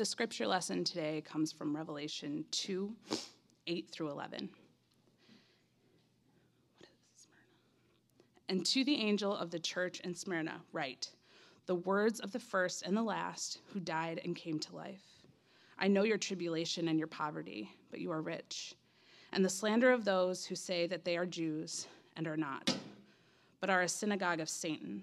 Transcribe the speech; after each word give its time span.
The 0.00 0.06
scripture 0.06 0.46
lesson 0.46 0.82
today 0.82 1.22
comes 1.26 1.52
from 1.52 1.76
Revelation 1.76 2.46
2 2.52 2.90
8 3.66 3.90
through 3.90 4.08
11. 4.08 4.48
And 8.48 8.64
to 8.64 8.82
the 8.82 8.96
angel 8.96 9.36
of 9.36 9.50
the 9.50 9.58
church 9.58 10.00
in 10.00 10.14
Smyrna, 10.14 10.62
write 10.72 11.10
the 11.66 11.74
words 11.74 12.18
of 12.18 12.32
the 12.32 12.38
first 12.38 12.80
and 12.80 12.96
the 12.96 13.02
last 13.02 13.58
who 13.74 13.78
died 13.78 14.22
and 14.24 14.34
came 14.34 14.58
to 14.60 14.74
life. 14.74 15.04
I 15.78 15.86
know 15.86 16.04
your 16.04 16.16
tribulation 16.16 16.88
and 16.88 16.98
your 16.98 17.06
poverty, 17.06 17.70
but 17.90 18.00
you 18.00 18.10
are 18.10 18.22
rich, 18.22 18.74
and 19.32 19.44
the 19.44 19.50
slander 19.50 19.92
of 19.92 20.06
those 20.06 20.46
who 20.46 20.54
say 20.54 20.86
that 20.86 21.04
they 21.04 21.18
are 21.18 21.26
Jews 21.26 21.88
and 22.16 22.26
are 22.26 22.38
not, 22.38 22.74
but 23.60 23.68
are 23.68 23.82
a 23.82 23.88
synagogue 23.88 24.40
of 24.40 24.48
Satan. 24.48 25.02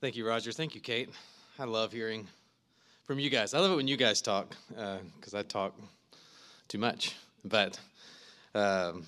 Thank 0.00 0.16
you, 0.16 0.26
Roger. 0.26 0.50
Thank 0.50 0.74
you, 0.74 0.80
Kate. 0.80 1.10
I 1.58 1.64
love 1.64 1.92
hearing 1.92 2.26
from 3.04 3.18
you 3.18 3.28
guys. 3.28 3.52
I 3.52 3.58
love 3.58 3.72
it 3.72 3.76
when 3.76 3.86
you 3.86 3.98
guys 3.98 4.22
talk 4.22 4.56
because 4.70 5.34
uh, 5.34 5.40
I 5.40 5.42
talk 5.42 5.78
too 6.68 6.78
much. 6.78 7.16
But 7.44 7.78
um, 8.54 9.04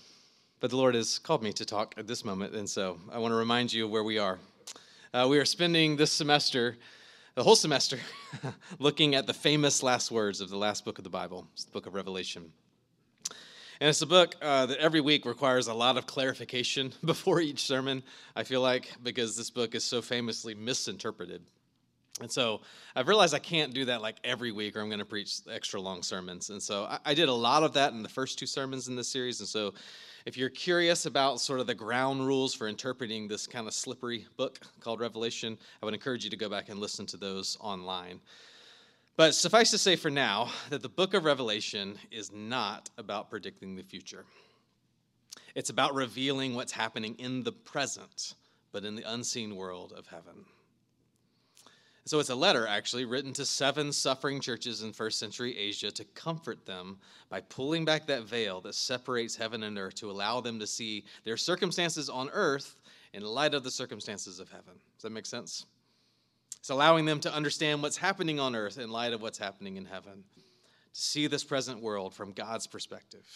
but 0.61 0.69
the 0.69 0.77
Lord 0.77 0.95
has 0.95 1.19
called 1.19 1.43
me 1.43 1.51
to 1.55 1.65
talk 1.65 1.95
at 1.97 2.07
this 2.07 2.27
moment, 2.27 2.55
and 2.55 2.69
so 2.69 2.99
I 3.11 3.17
want 3.17 3.33
to 3.33 3.37
remind 3.37 3.73
you 3.73 3.89
where 3.89 4.05
we 4.05 4.19
are. 4.19 4.39
Uh, 5.15 5.27
we 5.31 5.39
are 5.39 5.47
spending 5.47 5.97
this 5.97 6.13
semester, 6.13 6.77
the 7.37 7.43
whole 7.43 7.57
semester, 7.57 7.99
looking 8.79 9.15
at 9.15 9.27
the 9.27 9.33
famous 9.33 9.83
last 9.83 10.11
words 10.11 10.43
of 10.43 10.51
the 10.51 10.59
last 10.59 10.85
book 10.85 10.99
of 10.99 11.05
the 11.05 11.11
Bible, 11.11 11.47
it's 11.55 11.65
the 11.65 11.73
book 11.73 11.87
of 11.87 11.95
Revelation. 11.95 12.53
And 13.83 13.89
it's 13.89 14.01
a 14.01 14.07
book 14.07 14.37
uh, 14.41 14.67
that 14.67 14.79
every 14.79 15.01
week 15.01 15.27
requires 15.27 15.67
a 15.67 15.75
lot 15.75 15.99
of 15.99 16.07
clarification 16.07 16.93
before 17.05 17.41
each 17.41 17.67
sermon, 17.67 18.05
I 18.37 18.45
feel 18.45 18.61
like, 18.61 18.89
because 19.03 19.37
this 19.37 19.51
book 19.51 19.75
is 19.75 19.83
so 19.83 20.01
famously 20.01 20.55
misinterpreted. 20.55 21.43
And 22.21 22.31
so 22.31 22.61
I've 22.95 23.09
realized 23.09 23.35
I 23.35 23.41
can't 23.41 23.75
do 23.75 23.87
that 23.87 24.01
like 24.01 24.19
every 24.23 24.53
week 24.53 24.77
or 24.77 24.83
I'm 24.83 24.87
going 24.87 25.01
to 25.01 25.05
preach 25.05 25.41
extra 25.51 25.81
long 25.81 26.05
sermons. 26.05 26.51
And 26.51 26.63
so 26.63 26.85
I, 26.85 27.01
I, 27.07 27.15
did 27.15 27.29
a 27.29 27.35
lot 27.35 27.65
of 27.65 27.73
that 27.73 27.93
in 27.93 28.05
the 28.05 28.09
first 28.09 28.39
two 28.39 28.47
sermons 28.47 28.87
in 28.87 28.95
this 28.95 29.09
series. 29.09 29.41
And 29.41 29.49
so 29.49 29.75
if 30.27 30.37
you're 30.37 30.49
curious 30.49 31.07
about 31.07 31.41
sort 31.41 31.59
of 31.59 31.67
the 31.67 31.75
ground 31.75 32.25
rules 32.25 32.55
for 32.55 32.69
interpreting 32.69 33.27
this 33.27 33.49
kind 33.49 33.67
of 33.67 33.75
slippery 33.75 34.29
book 34.37 34.61
called 34.79 35.01
Revelation, 35.01 35.59
I 35.83 35.87
would 35.87 35.95
encourage 35.95 36.23
you 36.23 36.31
to 36.31 36.37
go 36.37 36.49
back 36.49 36.69
and 36.69 36.79
listen 36.79 37.05
to 37.07 37.17
those 37.17 37.57
online. 37.59 38.21
But 39.17 39.35
suffice 39.35 39.71
to 39.73 39.79
say 39.79 39.97
for 39.97 40.11
now 40.11 40.51
that 40.71 40.81
the 40.81 40.89
book 40.89 41.13
of 41.13 41.25
Revelation 41.25 41.99
is 42.11 42.33
not 42.33 42.89
about 42.97 43.29
predicting 43.29 43.77
the 43.77 43.83
future. 43.83 44.25
It's 45.55 45.71
about 45.71 45.95
revealing 45.95 46.55
what's 46.55 46.73
happening 46.73 47.17
in 47.19 47.43
the 47.43 47.53
present, 47.53 48.35
but 48.73 48.85
in 48.85 48.97
the 48.97 49.11
unseen 49.13 49.55
world 49.55 49.93
of 49.97 50.07
heaven. 50.07 50.47
So 52.05 52.19
it's 52.19 52.31
a 52.31 52.35
letter 52.35 52.67
actually 52.67 53.05
written 53.05 53.33
to 53.35 53.45
seven 53.45 53.93
suffering 53.93 54.41
churches 54.41 54.83
in 54.83 54.93
first 54.93 55.21
century 55.21 55.57
Asia 55.57 55.91
to 55.93 56.05
comfort 56.05 56.65
them 56.65 56.99
by 57.29 57.43
pulling 57.43 57.85
back 57.85 58.07
that 58.07 58.25
veil 58.25 58.61
that 58.63 58.75
separates 58.75 59.37
heaven 59.37 59.63
and 59.63 59.79
earth 59.79 59.95
to 59.97 60.11
allow 60.11 60.41
them 60.41 60.59
to 60.59 60.67
see 60.67 61.05
their 61.25 61.37
circumstances 61.37 62.09
on 62.09 62.29
earth 62.33 62.77
in 63.13 63.23
light 63.23 63.55
of 63.55 63.63
the 63.63 63.71
circumstances 63.71 64.41
of 64.41 64.49
heaven. 64.49 64.75
Does 64.97 65.03
that 65.03 65.11
make 65.11 65.27
sense? 65.27 65.67
It's 66.63 66.71
allowing 66.71 67.07
them 67.07 67.19
to 67.19 67.35
understand 67.35 67.83
what's 67.83 67.97
happening 67.97 68.39
on 68.39 68.55
earth 68.55 68.79
in 68.79 68.89
light 68.89 69.13
of 69.13 69.21
what's 69.21 69.37
happening 69.37 69.79
in 69.79 69.85
heaven, 69.85 70.23
to 70.95 71.01
see 71.01 71.27
this 71.27 71.43
present 71.43 71.83
world 71.83 72.15
from 72.15 72.31
God's 72.31 72.69
perspective, 72.69 73.27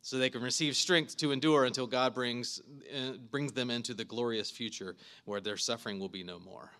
so 0.00 0.16
they 0.16 0.30
can 0.30 0.42
receive 0.42 0.76
strength 0.76 1.16
to 1.16 1.32
endure 1.32 1.64
until 1.64 1.88
God 1.88 2.14
brings, 2.14 2.62
uh, 2.94 3.14
brings 3.32 3.50
them 3.50 3.68
into 3.68 3.94
the 3.94 4.04
glorious 4.04 4.48
future 4.48 4.94
where 5.24 5.40
their 5.40 5.56
suffering 5.56 5.98
will 5.98 6.08
be 6.08 6.22
no 6.22 6.38
more. 6.38 6.70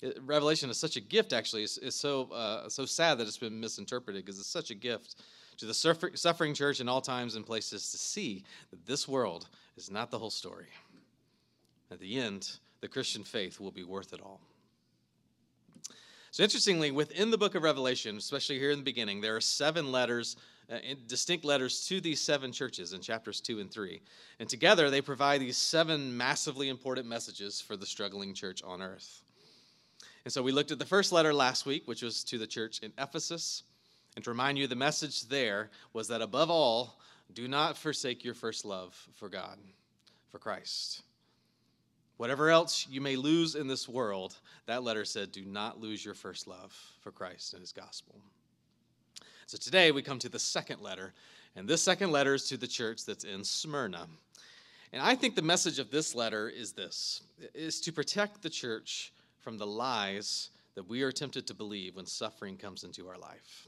It, 0.00 0.18
Revelation 0.24 0.70
is 0.70 0.78
such 0.78 0.96
a 0.96 1.02
gift, 1.02 1.34
actually. 1.34 1.64
It's, 1.64 1.76
it's 1.76 1.96
so, 1.96 2.32
uh, 2.32 2.70
so 2.70 2.86
sad 2.86 3.18
that 3.18 3.26
it's 3.26 3.36
been 3.36 3.60
misinterpreted 3.60 4.24
because 4.24 4.40
it's 4.40 4.48
such 4.48 4.70
a 4.70 4.74
gift 4.74 5.16
to 5.58 5.66
the 5.66 5.74
suffer- 5.74 6.12
suffering 6.14 6.54
church 6.54 6.80
in 6.80 6.88
all 6.88 7.02
times 7.02 7.34
and 7.34 7.44
places 7.44 7.90
to 7.90 7.98
see 7.98 8.44
that 8.70 8.86
this 8.86 9.06
world 9.06 9.48
is 9.76 9.90
not 9.90 10.10
the 10.10 10.18
whole 10.18 10.30
story. 10.30 10.68
At 11.90 12.00
the 12.00 12.18
end, 12.18 12.50
the 12.80 12.88
Christian 12.88 13.24
faith 13.24 13.60
will 13.60 13.70
be 13.70 13.84
worth 13.84 14.12
it 14.12 14.20
all. 14.22 14.40
So, 16.32 16.44
interestingly, 16.44 16.92
within 16.92 17.30
the 17.30 17.38
book 17.38 17.56
of 17.56 17.64
Revelation, 17.64 18.16
especially 18.16 18.58
here 18.58 18.70
in 18.70 18.78
the 18.78 18.84
beginning, 18.84 19.20
there 19.20 19.34
are 19.34 19.40
seven 19.40 19.90
letters, 19.90 20.36
uh, 20.70 20.78
distinct 21.08 21.44
letters 21.44 21.86
to 21.88 22.00
these 22.00 22.20
seven 22.20 22.52
churches 22.52 22.92
in 22.92 23.00
chapters 23.00 23.40
two 23.40 23.58
and 23.58 23.68
three. 23.68 24.00
And 24.38 24.48
together, 24.48 24.90
they 24.90 25.00
provide 25.00 25.40
these 25.40 25.56
seven 25.56 26.16
massively 26.16 26.68
important 26.68 27.08
messages 27.08 27.60
for 27.60 27.76
the 27.76 27.86
struggling 27.86 28.32
church 28.32 28.62
on 28.62 28.80
earth. 28.80 29.22
And 30.24 30.32
so, 30.32 30.40
we 30.40 30.52
looked 30.52 30.70
at 30.70 30.78
the 30.78 30.86
first 30.86 31.10
letter 31.10 31.34
last 31.34 31.66
week, 31.66 31.88
which 31.88 32.02
was 32.02 32.22
to 32.24 32.38
the 32.38 32.46
church 32.46 32.78
in 32.78 32.92
Ephesus. 32.96 33.64
And 34.14 34.24
to 34.24 34.30
remind 34.30 34.56
you, 34.56 34.68
the 34.68 34.76
message 34.76 35.22
there 35.22 35.70
was 35.92 36.06
that 36.08 36.22
above 36.22 36.50
all, 36.50 37.00
do 37.32 37.48
not 37.48 37.76
forsake 37.76 38.24
your 38.24 38.34
first 38.34 38.64
love 38.64 38.94
for 39.14 39.28
God, 39.28 39.58
for 40.30 40.38
Christ. 40.38 41.02
Whatever 42.20 42.50
else 42.50 42.86
you 42.90 43.00
may 43.00 43.16
lose 43.16 43.54
in 43.54 43.66
this 43.66 43.88
world, 43.88 44.36
that 44.66 44.82
letter 44.82 45.06
said, 45.06 45.32
do 45.32 45.42
not 45.42 45.80
lose 45.80 46.04
your 46.04 46.12
first 46.12 46.46
love 46.46 46.70
for 47.00 47.10
Christ 47.10 47.54
and 47.54 47.62
his 47.62 47.72
gospel. 47.72 48.14
So 49.46 49.56
today 49.56 49.90
we 49.90 50.02
come 50.02 50.18
to 50.18 50.28
the 50.28 50.38
second 50.38 50.82
letter, 50.82 51.14
and 51.56 51.66
this 51.66 51.80
second 51.80 52.12
letter 52.12 52.34
is 52.34 52.46
to 52.48 52.58
the 52.58 52.66
church 52.66 53.06
that's 53.06 53.24
in 53.24 53.42
Smyrna. 53.42 54.06
And 54.92 55.00
I 55.00 55.14
think 55.14 55.34
the 55.34 55.40
message 55.40 55.78
of 55.78 55.90
this 55.90 56.14
letter 56.14 56.50
is 56.50 56.72
this 56.72 57.22
is 57.54 57.80
to 57.80 57.90
protect 57.90 58.42
the 58.42 58.50
church 58.50 59.14
from 59.38 59.56
the 59.56 59.66
lies 59.66 60.50
that 60.74 60.90
we 60.90 61.00
are 61.00 61.12
tempted 61.12 61.46
to 61.46 61.54
believe 61.54 61.96
when 61.96 62.04
suffering 62.04 62.58
comes 62.58 62.84
into 62.84 63.08
our 63.08 63.16
life. 63.16 63.66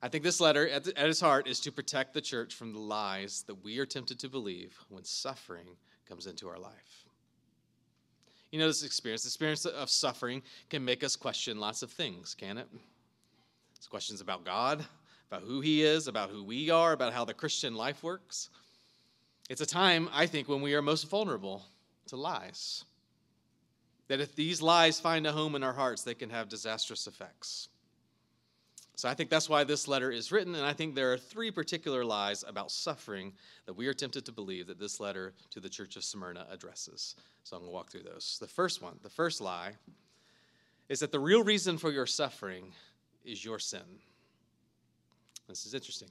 I 0.00 0.06
think 0.06 0.22
this 0.22 0.40
letter, 0.40 0.68
at, 0.68 0.86
at 0.86 1.08
its 1.08 1.20
heart, 1.20 1.48
is 1.48 1.58
to 1.62 1.72
protect 1.72 2.14
the 2.14 2.20
church 2.20 2.54
from 2.54 2.72
the 2.72 2.78
lies 2.78 3.42
that 3.48 3.64
we 3.64 3.80
are 3.80 3.86
tempted 3.86 4.20
to 4.20 4.28
believe 4.28 4.78
when 4.90 5.02
suffering 5.02 5.66
comes 6.08 6.28
into 6.28 6.48
our 6.48 6.60
life. 6.60 7.05
You 8.50 8.58
know, 8.60 8.66
this 8.68 8.84
experience, 8.84 9.22
the 9.22 9.28
experience 9.28 9.66
of 9.66 9.90
suffering 9.90 10.42
can 10.70 10.84
make 10.84 11.02
us 11.02 11.16
question 11.16 11.58
lots 11.58 11.82
of 11.82 11.90
things, 11.90 12.34
can 12.34 12.58
it? 12.58 12.68
It's 13.76 13.86
questions 13.86 14.20
about 14.20 14.44
God, 14.44 14.84
about 15.30 15.42
who 15.42 15.60
He 15.60 15.82
is, 15.82 16.08
about 16.08 16.30
who 16.30 16.44
we 16.44 16.70
are, 16.70 16.92
about 16.92 17.12
how 17.12 17.24
the 17.24 17.34
Christian 17.34 17.74
life 17.74 18.02
works. 18.02 18.50
It's 19.48 19.60
a 19.60 19.66
time, 19.66 20.08
I 20.12 20.26
think, 20.26 20.48
when 20.48 20.60
we 20.60 20.74
are 20.74 20.82
most 20.82 21.08
vulnerable 21.08 21.62
to 22.06 22.16
lies. 22.16 22.84
That 24.08 24.20
if 24.20 24.34
these 24.36 24.62
lies 24.62 25.00
find 25.00 25.26
a 25.26 25.32
home 25.32 25.54
in 25.54 25.62
our 25.62 25.72
hearts, 25.72 26.02
they 26.02 26.14
can 26.14 26.30
have 26.30 26.48
disastrous 26.48 27.06
effects. 27.06 27.68
So 28.96 29.10
I 29.10 29.14
think 29.14 29.28
that's 29.28 29.48
why 29.50 29.62
this 29.62 29.86
letter 29.86 30.10
is 30.10 30.32
written, 30.32 30.54
and 30.54 30.64
I 30.64 30.72
think 30.72 30.94
there 30.94 31.12
are 31.12 31.18
three 31.18 31.50
particular 31.50 32.02
lies 32.02 32.42
about 32.48 32.70
suffering 32.70 33.34
that 33.66 33.74
we 33.74 33.88
are 33.88 33.92
tempted 33.92 34.24
to 34.24 34.32
believe 34.32 34.68
that 34.68 34.78
this 34.78 34.98
letter 35.00 35.34
to 35.50 35.60
the 35.60 35.68
church 35.68 35.96
of 35.96 36.04
Smyrna 36.04 36.46
addresses. 36.50 37.14
So 37.44 37.56
I'm 37.56 37.62
going 37.62 37.70
to 37.70 37.74
walk 37.74 37.90
through 37.90 38.04
those. 38.04 38.38
The 38.40 38.48
first 38.48 38.80
one, 38.80 38.98
the 39.02 39.10
first 39.10 39.42
lie, 39.42 39.72
is 40.88 41.00
that 41.00 41.12
the 41.12 41.20
real 41.20 41.44
reason 41.44 41.76
for 41.76 41.92
your 41.92 42.06
suffering 42.06 42.72
is 43.22 43.44
your 43.44 43.58
sin. 43.58 44.00
This 45.46 45.66
is 45.66 45.74
interesting. 45.74 46.10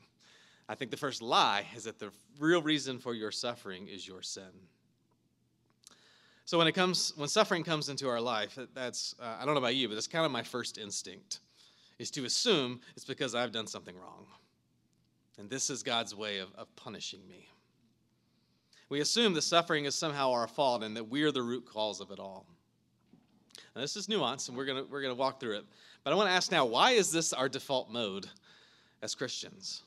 I 0.69 0.75
think 0.75 0.91
the 0.91 0.97
first 0.97 1.23
lie 1.23 1.65
is 1.75 1.85
that 1.85 1.97
the 1.97 2.11
real 2.39 2.61
reason 2.61 2.99
for 2.99 3.15
your 3.15 3.31
suffering 3.31 3.87
is 3.87 4.07
your 4.07 4.21
sin. 4.21 4.43
So 6.45 6.59
when 6.59 6.67
it 6.67 6.73
comes, 6.73 7.13
when 7.15 7.29
suffering 7.29 7.63
comes 7.63 7.89
into 7.89 8.07
our 8.07 8.21
life, 8.21 8.59
that's 8.75 9.15
uh, 9.19 9.37
I 9.41 9.45
don't 9.45 9.55
know 9.55 9.59
about 9.59 9.75
you, 9.75 9.87
but 9.87 9.95
that's 9.95 10.07
kind 10.07 10.23
of 10.23 10.31
my 10.31 10.43
first 10.43 10.77
instinct 10.77 11.39
is 11.99 12.11
to 12.11 12.25
assume 12.25 12.81
it's 12.95 13.05
because 13.05 13.35
I've 13.35 13.51
done 13.51 13.67
something 13.67 13.95
wrong. 13.95 14.25
And 15.37 15.49
this 15.49 15.69
is 15.69 15.83
God's 15.83 16.15
way 16.15 16.39
of, 16.39 16.49
of 16.55 16.73
punishing 16.75 17.27
me. 17.27 17.47
We 18.89 19.01
assume 19.01 19.33
the 19.33 19.41
suffering 19.41 19.85
is 19.85 19.95
somehow 19.95 20.31
our 20.31 20.47
fault 20.47 20.83
and 20.83 20.95
that 20.95 21.05
we're 21.05 21.31
the 21.31 21.41
root 21.41 21.65
cause 21.65 21.99
of 21.99 22.11
it 22.11 22.19
all. 22.19 22.45
Now, 23.75 23.81
this 23.81 23.97
is 23.97 24.07
nuance, 24.07 24.47
and 24.47 24.57
we're 24.57 24.65
going 24.65 24.85
we're 24.89 25.01
gonna 25.01 25.15
walk 25.15 25.39
through 25.39 25.57
it. 25.57 25.65
But 26.03 26.13
I 26.13 26.15
want 26.15 26.29
to 26.29 26.33
ask 26.33 26.51
now 26.51 26.65
why 26.65 26.91
is 26.91 27.11
this 27.11 27.33
our 27.33 27.49
default 27.49 27.89
mode 27.89 28.27
as 29.01 29.15
Christians? 29.15 29.83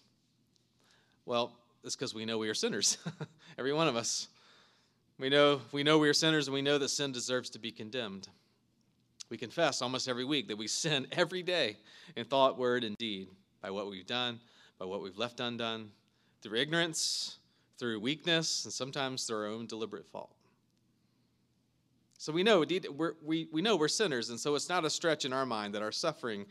Well, 1.25 1.53
it's 1.85 1.97
because 1.97 2.15
we 2.15 2.25
know 2.25 2.39
we 2.39 2.49
are 2.49 2.55
sinners, 2.55 2.99
every 3.59 3.73
one 3.73 3.89
of 3.89 3.97
us. 3.97 4.29
We 5.19 5.31
know 5.31 5.63
we 5.73 5.83
know 5.83 5.99
we 5.99 6.09
are 6.09 6.15
sinners 6.15 6.49
and 6.49 6.55
we 6.55 6.63
know 6.63 6.77
that 6.79 6.89
sin 6.89 7.13
deserves 7.13 7.51
to 7.51 7.59
be 7.59 7.73
condemned. 7.73 8.29
We 9.31 9.37
confess 9.37 9.83
almost 9.83 10.09
every 10.09 10.25
week 10.25 10.49
that 10.49 10.57
we 10.57 10.67
sin 10.69 11.07
every 11.13 11.43
day 11.43 11.77
in 12.17 12.25
thought, 12.25 12.59
word, 12.59 12.85
and 12.85 12.97
deed 12.97 13.29
by 13.63 13.71
what 13.71 13.91
we've 13.91 14.07
done, 14.07 14.41
by 14.79 14.85
what 14.85 15.03
we've 15.03 15.19
left 15.19 15.41
undone, 15.41 15.91
through 16.43 16.59
ignorance, 16.59 17.39
through 17.79 18.01
weakness, 18.01 18.65
and 18.65 18.73
sometimes 18.73 19.25
through 19.25 19.39
our 19.39 19.47
own 19.47 19.67
deliberate 19.67 20.07
fault. 20.07 20.35
So 22.19 22.33
we 22.33 22.43
know 22.43 22.65
we're, 22.97 23.15
we, 23.25 23.49
we 23.53 23.63
know 23.63 23.77
we're 23.77 23.89
sinners, 23.89 24.31
and 24.31 24.39
so 24.39 24.55
it's 24.57 24.69
not 24.69 24.85
a 24.85 24.91
stretch 24.91 25.25
in 25.25 25.33
our 25.33 25.47
mind 25.47 25.75
that 25.75 25.83
our 25.83 25.93
suffering, 25.93 26.47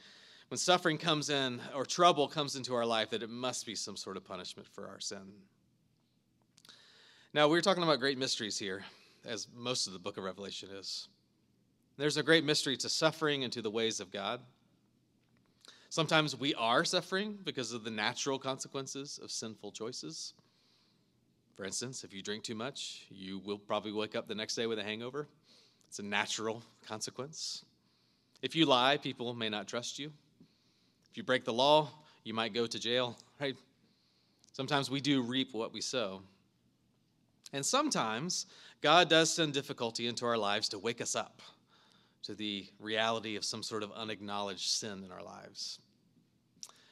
when 0.48 0.58
suffering 0.58 0.98
comes 0.98 1.30
in 1.30 1.60
or 1.76 1.86
trouble 1.86 2.30
comes 2.30 2.56
into 2.56 2.74
our 2.74 2.86
life, 2.86 3.10
that 3.10 3.22
it 3.22 3.30
must 3.30 3.66
be 3.66 3.76
some 3.76 3.98
sort 3.98 4.16
of 4.16 4.24
punishment 4.24 4.68
for 4.70 4.88
our 4.88 5.02
sin. 5.02 5.34
Now, 7.34 7.50
we're 7.50 7.62
talking 7.62 7.84
about 7.84 8.00
great 8.00 8.18
mysteries 8.18 8.58
here, 8.58 8.86
as 9.26 9.48
most 9.54 9.88
of 9.88 9.94
the 9.94 10.00
book 10.00 10.18
of 10.18 10.24
Revelation 10.24 10.70
is. 10.72 11.10
There's 11.98 12.18
a 12.18 12.24
great 12.24 12.44
mystery 12.44 12.78
to 12.78 12.90
suffering 12.90 13.44
and 13.44 13.52
to 13.54 13.62
the 13.62 13.72
ways 13.72 14.00
of 14.00 14.12
God. 14.12 14.42
Sometimes 15.90 16.36
we 16.36 16.54
are 16.54 16.86
suffering 16.86 17.40
because 17.44 17.74
of 17.74 17.84
the 17.84 17.90
natural 17.90 18.38
consequences 18.38 19.20
of 19.24 19.32
sinful 19.32 19.72
choices. 19.72 20.34
For 21.56 21.66
instance, 21.66 22.04
if 22.04 22.14
you 22.14 22.22
drink 22.22 22.44
too 22.44 22.54
much, 22.54 23.08
you 23.10 23.40
will 23.40 23.58
probably 23.58 23.92
wake 23.92 24.16
up 24.16 24.28
the 24.28 24.36
next 24.36 24.54
day 24.54 24.68
with 24.68 24.78
a 24.78 24.84
hangover. 24.84 25.28
It's 25.88 25.98
a 25.98 26.04
natural 26.04 26.62
consequence. 26.86 27.66
If 28.44 28.56
you 28.56 28.68
lie, 28.68 28.98
people 28.98 29.34
may 29.34 29.50
not 29.50 29.68
trust 29.68 29.98
you. 29.98 30.12
If 31.10 31.18
you 31.18 31.24
break 31.24 31.46
the 31.46 31.54
law, 31.54 31.90
you 32.24 32.36
might 32.36 32.54
go 32.54 32.68
to 32.68 32.80
jail, 32.80 33.18
right? 33.42 33.56
Sometimes 34.52 34.92
we 34.92 35.02
do 35.02 35.24
reap 35.24 35.54
what 35.54 35.74
we 35.74 35.82
sow. 35.82 36.22
And 37.54 37.66
sometimes 37.66 38.46
God 38.82 39.10
does 39.10 39.34
send 39.34 39.54
difficulty 39.54 40.06
into 40.06 40.26
our 40.28 40.38
lives 40.38 40.70
to 40.70 40.80
wake 40.80 41.02
us 41.02 41.16
up 41.16 41.42
to 42.28 42.36
the 42.36 42.68
reality 42.78 43.38
of 43.38 43.46
some 43.46 43.64
sort 43.64 43.84
of 43.84 43.92
unacknowledged 43.94 44.68
sin 44.70 45.02
in 45.06 45.14
our 45.14 45.24
lives. 45.24 45.80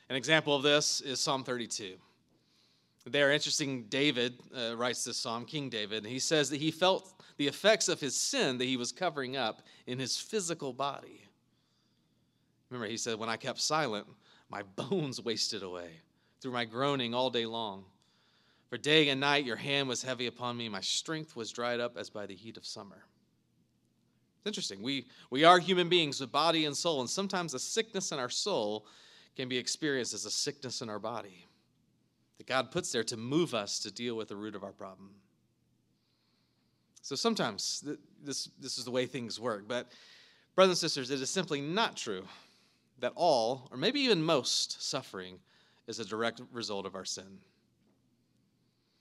An 0.09 0.15
example 0.15 0.55
of 0.55 0.63
this 0.63 1.01
is 1.01 1.19
Psalm 1.19 1.43
32. 1.43 1.95
There, 3.07 3.33
interesting, 3.33 3.83
David 3.83 4.39
uh, 4.57 4.77
writes 4.77 5.03
this 5.03 5.17
psalm, 5.17 5.43
King 5.43 5.69
David, 5.69 6.03
and 6.03 6.07
he 6.07 6.19
says 6.19 6.49
that 6.51 6.61
he 6.61 6.71
felt 6.71 7.21
the 7.35 7.47
effects 7.47 7.89
of 7.89 7.99
his 7.99 8.15
sin 8.15 8.57
that 8.59 8.63
he 8.63 8.77
was 8.77 8.93
covering 8.93 9.35
up 9.35 9.61
in 9.87 9.99
his 9.99 10.15
physical 10.15 10.71
body. 10.71 11.21
Remember, 12.69 12.89
he 12.89 12.97
said, 12.97 13.19
When 13.19 13.29
I 13.29 13.35
kept 13.35 13.59
silent, 13.59 14.07
my 14.49 14.63
bones 14.77 15.21
wasted 15.21 15.63
away 15.63 15.99
through 16.41 16.53
my 16.53 16.63
groaning 16.63 17.13
all 17.13 17.29
day 17.29 17.45
long. 17.45 17.83
For 18.69 18.77
day 18.77 19.09
and 19.09 19.19
night 19.19 19.43
your 19.43 19.57
hand 19.57 19.89
was 19.89 20.01
heavy 20.01 20.27
upon 20.27 20.55
me, 20.55 20.69
my 20.69 20.81
strength 20.81 21.35
was 21.35 21.51
dried 21.51 21.81
up 21.81 21.97
as 21.97 22.09
by 22.09 22.25
the 22.25 22.35
heat 22.35 22.55
of 22.55 22.65
summer. 22.65 23.03
It's 24.45 24.57
interesting. 24.59 24.83
We, 24.83 25.07
we 25.31 25.43
are 25.43 25.57
human 25.57 25.89
beings 25.89 26.19
with 26.21 26.31
body 26.31 26.65
and 26.65 26.77
soul, 26.77 27.01
and 27.01 27.09
sometimes 27.09 27.55
a 27.55 27.59
sickness 27.59 28.11
in 28.11 28.19
our 28.19 28.29
soul 28.29 28.85
can 29.35 29.49
be 29.49 29.57
experienced 29.57 30.13
as 30.13 30.25
a 30.25 30.29
sickness 30.29 30.83
in 30.83 30.89
our 30.89 30.99
body 30.99 31.47
that 32.37 32.45
God 32.45 32.69
puts 32.69 32.91
there 32.91 33.03
to 33.05 33.17
move 33.17 33.55
us 33.55 33.79
to 33.79 33.91
deal 33.91 34.15
with 34.15 34.27
the 34.27 34.35
root 34.35 34.53
of 34.53 34.63
our 34.63 34.71
problem. 34.71 35.09
So 37.01 37.15
sometimes 37.15 37.83
this, 38.23 38.49
this 38.59 38.77
is 38.77 38.85
the 38.85 38.91
way 38.91 39.07
things 39.07 39.39
work. 39.39 39.67
But, 39.67 39.91
brothers 40.53 40.83
and 40.83 40.91
sisters, 40.91 41.09
it 41.09 41.19
is 41.23 41.31
simply 41.31 41.59
not 41.59 41.97
true 41.97 42.23
that 42.99 43.13
all, 43.15 43.67
or 43.71 43.77
maybe 43.77 43.99
even 44.01 44.21
most, 44.21 44.79
suffering 44.79 45.39
is 45.87 45.99
a 45.99 46.05
direct 46.05 46.39
result 46.51 46.85
of 46.85 46.93
our 46.93 47.05
sin. 47.05 47.39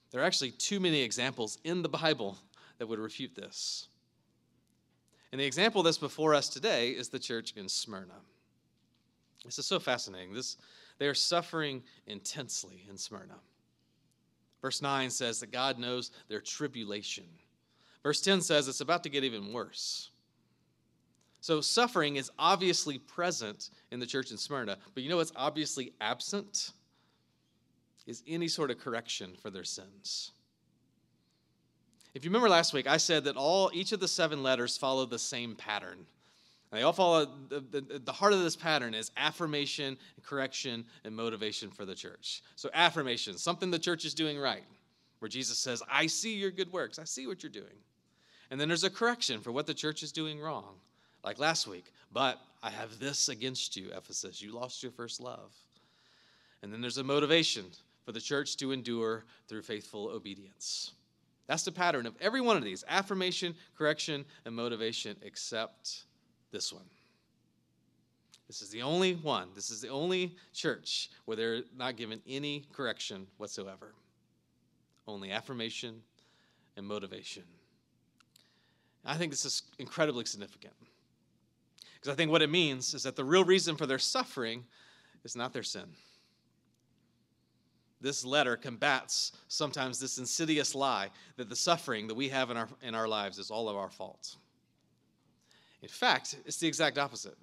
There 0.09 0.21
are 0.21 0.25
actually 0.25 0.51
too 0.51 0.79
many 0.79 1.01
examples 1.01 1.59
in 1.63 1.83
the 1.83 1.89
Bible 1.89 2.35
that 2.79 2.87
would 2.87 2.97
refute 2.97 3.35
this. 3.35 3.89
And 5.35 5.41
the 5.41 5.45
example 5.45 5.83
that's 5.83 5.97
before 5.97 6.33
us 6.33 6.47
today 6.47 6.91
is 6.91 7.09
the 7.09 7.19
church 7.19 7.55
in 7.57 7.67
Smyrna. 7.67 8.21
This 9.43 9.59
is 9.59 9.65
so 9.65 9.81
fascinating. 9.81 10.33
This, 10.33 10.55
they 10.97 11.07
are 11.07 11.13
suffering 11.13 11.83
intensely 12.07 12.85
in 12.89 12.97
Smyrna. 12.97 13.35
Verse 14.61 14.81
9 14.81 15.09
says 15.09 15.41
that 15.41 15.51
God 15.51 15.77
knows 15.77 16.11
their 16.29 16.39
tribulation. 16.39 17.25
Verse 18.01 18.21
10 18.21 18.39
says 18.39 18.69
it's 18.69 18.79
about 18.79 19.03
to 19.03 19.09
get 19.09 19.25
even 19.25 19.51
worse. 19.51 20.09
So 21.41 21.59
suffering 21.59 22.15
is 22.15 22.31
obviously 22.39 22.97
present 22.97 23.71
in 23.91 23.99
the 23.99 24.07
church 24.07 24.31
in 24.31 24.37
Smyrna, 24.37 24.77
but 24.93 25.03
you 25.03 25.09
know 25.09 25.17
what's 25.17 25.33
obviously 25.35 25.91
absent? 25.99 26.71
Is 28.07 28.23
any 28.25 28.47
sort 28.47 28.71
of 28.71 28.79
correction 28.79 29.35
for 29.41 29.49
their 29.49 29.65
sins. 29.65 30.31
If 32.15 32.23
you 32.23 32.29
remember 32.29 32.47
last 32.47 32.73
week, 32.73 32.87
I 32.87 32.95
said 32.95 33.25
that 33.25 33.35
all 33.35 33.69
each 33.73 33.91
of 33.91 33.99
the 33.99 34.07
seven 34.07 34.41
letters 34.41 34.77
follow 34.77 35.05
the 35.05 35.19
same 35.19 35.53
pattern. 35.53 36.05
They 36.71 36.81
all 36.81 36.93
follow 36.93 37.27
the, 37.49 37.59
the, 37.59 37.99
the, 37.99 38.11
heart 38.11 38.33
of 38.33 38.39
this 38.39 38.55
pattern 38.55 38.93
is 38.93 39.11
affirmation, 39.17 39.97
correction, 40.23 40.85
and 41.03 41.15
motivation 41.15 41.69
for 41.69 41.85
the 41.85 41.93
church. 41.93 42.41
So, 42.55 42.69
affirmation, 42.73 43.37
something 43.37 43.69
the 43.69 43.79
church 43.79 44.05
is 44.05 44.13
doing 44.13 44.39
right, 44.39 44.63
where 45.19 45.29
Jesus 45.29 45.57
says, 45.57 45.83
I 45.89 46.07
see 46.07 46.35
your 46.35 46.51
good 46.51 46.71
works, 46.73 46.99
I 46.99 47.03
see 47.03 47.27
what 47.27 47.43
you're 47.43 47.51
doing. 47.51 47.77
And 48.49 48.59
then 48.59 48.67
there's 48.67 48.83
a 48.83 48.89
correction 48.89 49.41
for 49.41 49.51
what 49.51 49.67
the 49.67 49.73
church 49.73 50.01
is 50.01 50.11
doing 50.11 50.39
wrong, 50.39 50.75
like 51.23 51.37
last 51.37 51.67
week. 51.67 51.85
But 52.11 52.39
I 52.63 52.69
have 52.71 52.97
this 52.99 53.29
against 53.29 53.75
you, 53.75 53.89
Ephesus. 53.95 54.41
You 54.41 54.53
lost 54.53 54.83
your 54.83 54.91
first 54.91 55.19
love. 55.19 55.53
And 56.61 56.71
then 56.71 56.81
there's 56.81 56.97
a 56.97 57.03
motivation 57.03 57.65
for 58.05 58.11
the 58.11 58.21
church 58.21 58.57
to 58.57 58.71
endure 58.71 59.25
through 59.47 59.63
faithful 59.63 60.09
obedience. 60.09 60.91
That's 61.47 61.63
the 61.63 61.71
pattern 61.71 62.05
of 62.05 62.15
every 62.19 62.41
one 62.41 62.57
of 62.57 62.63
these 62.63 62.83
affirmation, 62.87 63.55
correction, 63.77 64.25
and 64.45 64.55
motivation, 64.55 65.15
except 65.21 66.05
this 66.51 66.73
one. 66.73 66.85
This 68.47 68.61
is 68.61 68.69
the 68.69 68.81
only 68.81 69.15
one. 69.15 69.49
This 69.55 69.69
is 69.69 69.81
the 69.81 69.89
only 69.89 70.35
church 70.53 71.09
where 71.25 71.37
they're 71.37 71.61
not 71.75 71.97
given 71.97 72.21
any 72.27 72.65
correction 72.73 73.27
whatsoever. 73.37 73.93
Only 75.07 75.31
affirmation 75.31 76.01
and 76.77 76.85
motivation. 76.85 77.43
I 79.03 79.15
think 79.15 79.31
this 79.31 79.45
is 79.45 79.63
incredibly 79.77 80.25
significant. 80.25 80.73
Because 81.93 82.11
I 82.11 82.15
think 82.15 82.31
what 82.31 82.41
it 82.41 82.49
means 82.49 82.93
is 82.93 83.03
that 83.03 83.15
the 83.15 83.23
real 83.23 83.43
reason 83.43 83.75
for 83.75 83.85
their 83.85 83.99
suffering 83.99 84.65
is 85.23 85.35
not 85.35 85.53
their 85.53 85.63
sin. 85.63 85.85
This 88.05 88.23
letter 88.23 88.55
combats 88.55 89.31
sometimes 89.47 89.99
this 89.99 90.19
insidious 90.19 90.75
lie 90.75 91.09
that 91.37 91.49
the 91.49 91.55
suffering 91.55 92.05
that 92.05 92.13
we 92.13 92.29
have 92.29 92.51
in 92.51 92.57
our, 92.57 92.67
in 92.83 92.93
our 92.93 93.07
lives 93.07 93.39
is 93.39 93.49
all 93.49 93.67
of 93.67 93.75
our 93.75 93.89
fault. 93.89 94.35
In 95.81 95.89
fact, 95.89 96.37
it's 96.45 96.57
the 96.57 96.67
exact 96.67 96.99
opposite. 96.99 97.35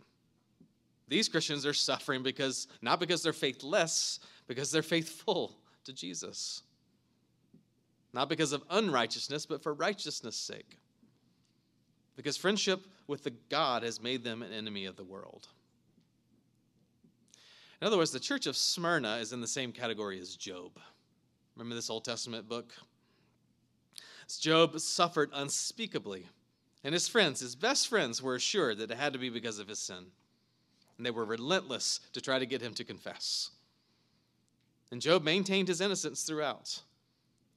These 1.08 1.28
Christians 1.28 1.66
are 1.66 1.74
suffering 1.74 2.22
because 2.22 2.68
not 2.80 3.00
because 3.00 3.24
they're 3.24 3.32
faithless, 3.32 4.20
because 4.46 4.70
they're 4.70 4.82
faithful 4.82 5.56
to 5.82 5.92
Jesus. 5.92 6.62
Not 8.12 8.28
because 8.28 8.52
of 8.52 8.62
unrighteousness, 8.70 9.46
but 9.46 9.64
for 9.64 9.74
righteousness' 9.74 10.36
sake. 10.36 10.78
Because 12.14 12.36
friendship 12.36 12.86
with 13.08 13.24
the 13.24 13.32
God 13.50 13.82
has 13.82 14.00
made 14.00 14.22
them 14.22 14.42
an 14.42 14.52
enemy 14.52 14.84
of 14.84 14.94
the 14.94 15.02
world. 15.02 15.48
In 17.82 17.86
other 17.86 17.96
words, 17.96 18.12
the 18.12 18.20
church 18.20 18.46
of 18.46 18.56
Smyrna 18.56 19.16
is 19.16 19.32
in 19.32 19.40
the 19.40 19.48
same 19.48 19.72
category 19.72 20.20
as 20.20 20.36
Job. 20.36 20.78
Remember 21.56 21.74
this 21.74 21.90
Old 21.90 22.04
Testament 22.04 22.48
book? 22.48 22.72
Job 24.38 24.78
suffered 24.78 25.30
unspeakably 25.34 26.28
and 26.84 26.92
his 26.92 27.08
friends, 27.08 27.40
his 27.40 27.56
best 27.56 27.88
friends, 27.88 28.22
were 28.22 28.36
assured 28.36 28.78
that 28.78 28.92
it 28.92 28.96
had 28.96 29.12
to 29.14 29.18
be 29.18 29.30
because 29.30 29.58
of 29.58 29.66
his 29.66 29.80
sin. 29.80 30.06
And 30.96 31.04
they 31.04 31.10
were 31.10 31.24
relentless 31.24 31.98
to 32.12 32.20
try 32.20 32.38
to 32.38 32.46
get 32.46 32.62
him 32.62 32.72
to 32.74 32.84
confess. 32.84 33.50
And 34.92 35.02
Job 35.02 35.24
maintained 35.24 35.66
his 35.66 35.80
innocence 35.80 36.22
throughout. 36.22 36.82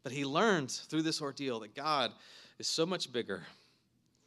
But 0.01 0.12
he 0.12 0.25
learned 0.25 0.72
through 0.72 1.03
this 1.03 1.22
ordeal 1.22 1.60
that 1.60 1.75
God 1.75 2.12
is 2.58 2.65
so 2.65 2.88
much 2.88 3.13
bigger, 3.13 3.44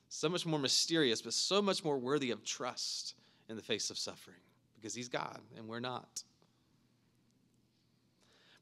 so 0.09 0.29
much 0.29 0.47
more 0.47 0.61
mysterious, 0.61 1.23
but 1.23 1.33
so 1.33 1.61
much 1.61 1.83
more 1.83 1.99
worthy 1.99 2.31
of 2.31 2.45
trust 2.45 3.15
in 3.49 3.57
the 3.57 3.63
face 3.63 3.91
of 3.91 3.99
suffering 3.99 4.37
because 4.81 4.95
he's 4.95 5.09
God 5.09 5.41
and 5.57 5.69
we're 5.69 5.81
not. 5.81 6.23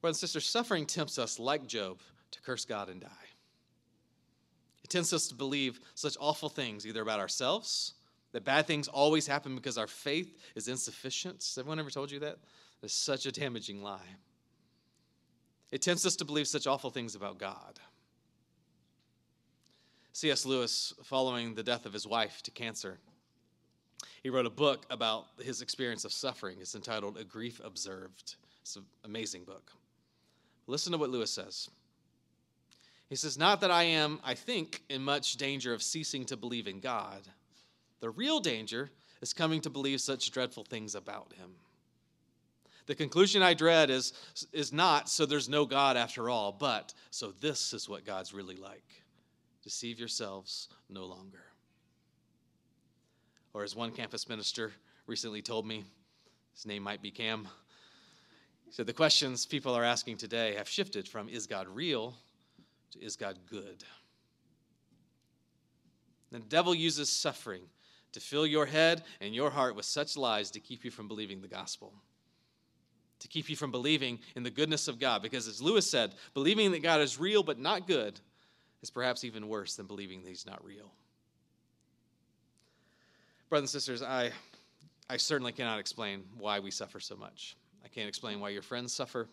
Brothers 0.01 0.17
and 0.17 0.29
sisters, 0.29 0.47
suffering 0.47 0.87
tempts 0.87 1.19
us, 1.19 1.39
like 1.39 1.67
Job, 1.67 2.01
to 2.31 2.41
curse 2.43 2.65
God 2.65 2.89
and 2.89 3.01
die. 3.01 3.09
It 4.85 4.91
tempts 4.91 5.13
us 5.13 5.29
to 5.29 5.35
believe 5.35 5.81
such 5.95 6.17
awful 6.21 6.49
things, 6.49 6.87
either 6.87 7.03
about 7.03 7.19
ourselves, 7.19 7.95
that 8.33 8.45
bad 8.45 8.67
things 8.67 8.87
always 8.87 9.27
happen 9.27 9.55
because 9.55 9.79
our 9.79 9.87
faith 9.87 10.37
is 10.55 10.69
insufficient. 10.69 11.37
Has 11.37 11.57
everyone 11.59 11.79
ever 11.79 11.91
told 11.91 12.11
you 12.11 12.21
that? 12.21 12.37
That's 12.81 12.95
such 12.95 13.27
a 13.27 13.33
damaging 13.33 13.83
lie. 13.83 14.17
It 15.73 15.83
tempts 15.83 16.07
us 16.07 16.17
to 16.17 16.25
believe 16.25 16.47
such 16.47 16.67
awful 16.67 16.91
things 16.91 17.15
about 17.15 17.39
God. 17.39 17.81
C.S. 20.13 20.47
Lewis, 20.47 20.95
following 21.03 21.55
the 21.55 21.63
death 21.63 21.85
of 21.85 21.93
his 21.93 22.07
wife 22.07 22.43
to 22.45 22.51
cancer, 22.51 22.99
he 24.23 24.31
wrote 24.31 24.47
a 24.47 24.51
book 24.51 24.87
about 24.91 25.27
his 25.41 25.63
experience 25.63 26.05
of 26.05 26.13
suffering. 26.13 26.59
It's 26.61 26.75
entitled 26.75 27.17
A 27.19 27.25
Grief 27.25 27.61
Observed. 27.65 28.37
It's 28.63 28.77
an 28.77 28.85
amazing 29.05 29.45
book. 29.45 29.73
Listen 30.67 30.93
to 30.93 30.99
what 30.99 31.11
Lewis 31.11 31.31
says. 31.31 31.71
He 33.09 33.17
says, 33.17 33.39
Not 33.39 33.61
that 33.61 33.71
I 33.71 33.85
am, 33.85 34.21
I 34.25 34.35
think, 34.35 34.83
in 34.89 35.03
much 35.03 35.37
danger 35.37 35.73
of 35.73 35.83
ceasing 35.83 36.25
to 36.27 36.37
believe 36.37 36.67
in 36.67 36.81
God. 36.81 37.23
The 38.01 38.11
real 38.11 38.41
danger 38.41 38.91
is 39.23 39.33
coming 39.33 39.61
to 39.63 39.71
believe 39.71 40.01
such 40.01 40.31
dreadful 40.31 40.65
things 40.65 40.95
about 40.95 41.33
him. 41.35 41.51
The 42.87 42.95
conclusion 42.95 43.43
I 43.43 43.55
dread 43.55 43.91
is, 43.91 44.13
is 44.53 44.73
not 44.73 45.09
so 45.09 45.27
there's 45.27 45.49
no 45.49 45.67
God 45.67 45.97
after 45.97 46.31
all, 46.31 46.53
but 46.53 46.95
so 47.11 47.33
this 47.41 47.73
is 47.73 47.89
what 47.89 48.05
God's 48.05 48.33
really 48.33 48.57
like. 48.57 49.03
Deceive 49.63 49.99
yourselves 49.99 50.69
no 50.89 51.05
longer. 51.05 51.46
Or 53.57 53.65
as 53.65 53.75
one 53.75 53.91
campus 53.91 54.29
minister 54.29 54.71
recently 55.07 55.41
told 55.41 55.67
me, 55.67 55.83
his 56.53 56.67
name 56.67 56.83
might 56.83 57.01
be 57.01 57.11
Cam. 57.11 57.49
He 58.67 58.71
said, 58.71 58.87
The 58.87 58.93
questions 58.93 59.47
people 59.47 59.75
are 59.75 59.83
asking 59.83 60.19
today 60.19 60.57
have 60.57 60.69
shifted 60.69 61.09
from 61.09 61.31
is 61.31 61.47
God 61.47 61.67
real 61.67 62.13
to 62.91 63.03
is 63.03 63.17
God 63.17 63.39
good? 63.49 63.83
The 66.33 66.41
devil 66.41 66.75
uses 66.75 67.09
suffering 67.09 67.63
to 68.13 68.21
fill 68.21 68.47
your 68.47 68.67
head 68.67 69.05
and 69.23 69.35
your 69.35 69.49
heart 69.49 69.75
with 69.75 69.87
such 69.87 70.19
lies 70.19 70.51
to 70.51 70.61
keep 70.61 70.85
you 70.85 70.91
from 70.91 71.09
believing 71.09 71.41
the 71.41 71.49
gospel 71.49 71.95
to 73.21 73.29
keep 73.29 73.49
you 73.49 73.57
from 73.57 73.71
believing 73.71 74.19
in 74.35 74.43
the 74.43 74.51
goodness 74.51 74.87
of 74.87 75.01
God. 75.01 75.23
Because 75.23 75.49
as 75.49 75.63
Lewis 75.63 75.91
said, 75.91 76.15
believing 76.35 76.73
that 76.73 76.83
God 76.83 77.01
is 77.01 77.19
real 77.19 77.43
but 77.43 77.59
not 77.59 77.87
good 77.87 78.21
is 78.83 78.91
perhaps 78.91 79.25
even 79.25 79.49
worse 79.49 79.77
than 79.77 79.87
believing 79.87 80.23
that 80.23 80.29
He's 80.29 80.45
not 80.45 80.63
real. 80.63 80.93
Brothers 83.57 83.75
and 83.75 83.83
sisters, 83.83 84.03
I, 84.03 84.33
I 85.09 85.17
certainly 85.17 85.51
cannot 85.51 85.79
explain 85.79 86.25
why 86.37 86.61
we 86.61 86.71
suffer 86.71 87.01
so 87.01 87.17
much. 87.17 87.57
I 87.83 87.89
can't 87.89 88.07
explain 88.07 88.39
why 88.39 88.51
your 88.51 88.61
friends 88.61 88.93
suffer. 88.93 89.29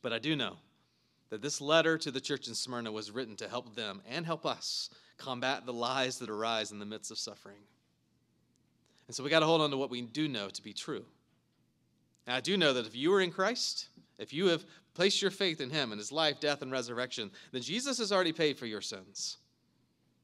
But 0.00 0.14
I 0.14 0.18
do 0.18 0.34
know 0.34 0.56
that 1.28 1.42
this 1.42 1.60
letter 1.60 1.98
to 1.98 2.10
the 2.10 2.22
church 2.22 2.48
in 2.48 2.54
Smyrna 2.54 2.90
was 2.90 3.10
written 3.10 3.36
to 3.36 3.50
help 3.50 3.76
them 3.76 4.00
and 4.08 4.24
help 4.24 4.46
us 4.46 4.88
combat 5.18 5.66
the 5.66 5.74
lies 5.74 6.20
that 6.20 6.30
arise 6.30 6.72
in 6.72 6.78
the 6.78 6.86
midst 6.86 7.10
of 7.10 7.18
suffering. 7.18 7.58
And 9.08 9.14
so 9.14 9.22
we 9.22 9.28
got 9.28 9.40
to 9.40 9.46
hold 9.46 9.60
on 9.60 9.70
to 9.72 9.76
what 9.76 9.90
we 9.90 10.00
do 10.00 10.26
know 10.26 10.48
to 10.48 10.62
be 10.62 10.72
true. 10.72 11.04
And 12.26 12.34
I 12.34 12.40
do 12.40 12.56
know 12.56 12.72
that 12.72 12.86
if 12.86 12.96
you 12.96 13.12
are 13.12 13.20
in 13.20 13.30
Christ, 13.30 13.90
if 14.18 14.32
you 14.32 14.46
have 14.46 14.64
placed 14.94 15.20
your 15.20 15.30
faith 15.30 15.60
in 15.60 15.68
him 15.68 15.92
and 15.92 15.98
his 15.98 16.12
life, 16.12 16.40
death, 16.40 16.62
and 16.62 16.72
resurrection, 16.72 17.30
then 17.52 17.60
Jesus 17.60 17.98
has 17.98 18.10
already 18.10 18.32
paid 18.32 18.58
for 18.58 18.64
your 18.64 18.80
sins. 18.80 19.36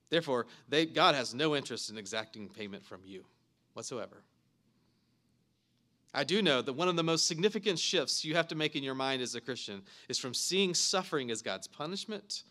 Therefore, 0.08 0.46
they, 0.68 0.86
God 0.86 1.14
has 1.14 1.34
no 1.34 1.56
interest 1.56 1.90
in 1.90 1.98
exacting 1.98 2.48
payment 2.48 2.84
from 2.84 3.00
you 3.04 3.25
whatsoever. 3.75 4.22
I 6.14 6.25
do 6.25 6.40
know 6.40 6.62
that 6.62 6.72
one 6.72 6.88
of 6.88 6.96
the 6.96 7.02
most 7.02 7.26
significant 7.26 7.78
shifts 7.78 8.25
you 8.25 8.36
have 8.36 8.48
to 8.48 8.54
make 8.54 8.75
in 8.75 8.82
your 8.82 8.94
mind 8.94 9.20
as 9.20 9.34
a 9.34 9.40
Christian 9.40 9.82
is 10.08 10.18
from 10.18 10.32
seeing 10.32 10.72
suffering 10.72 11.30
as 11.30 11.42
God's 11.42 11.66
punishment 11.66 12.44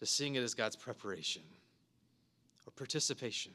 to 0.00 0.06
seeing 0.06 0.34
it 0.34 0.42
as 0.42 0.54
God's 0.54 0.74
preparation 0.74 1.42
or 2.66 2.72
participation 2.72 3.52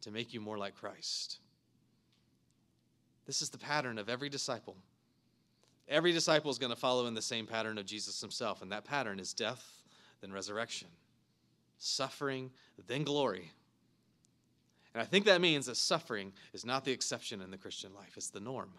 to 0.00 0.10
make 0.10 0.34
you 0.34 0.40
more 0.40 0.58
like 0.58 0.74
Christ. 0.74 1.38
This 3.26 3.42
is 3.42 3.50
the 3.50 3.58
pattern 3.58 3.98
of 3.98 4.08
every 4.08 4.28
disciple. 4.28 4.76
Every 5.88 6.12
disciple 6.12 6.50
is 6.50 6.58
going 6.58 6.72
to 6.72 6.78
follow 6.78 7.06
in 7.06 7.14
the 7.14 7.22
same 7.22 7.46
pattern 7.46 7.78
of 7.78 7.86
Jesus 7.86 8.20
himself, 8.20 8.60
and 8.60 8.72
that 8.72 8.84
pattern 8.84 9.20
is 9.20 9.32
death, 9.32 9.64
then 10.20 10.32
resurrection, 10.32 10.88
suffering, 11.78 12.50
then 12.86 13.04
glory. 13.04 13.52
And 14.94 15.02
I 15.02 15.04
think 15.04 15.26
that 15.26 15.40
means 15.40 15.66
that 15.66 15.76
suffering 15.76 16.32
is 16.52 16.64
not 16.64 16.84
the 16.84 16.92
exception 16.92 17.42
in 17.42 17.50
the 17.50 17.58
Christian 17.58 17.94
life, 17.94 18.14
it's 18.16 18.30
the 18.30 18.40
norm 18.40 18.70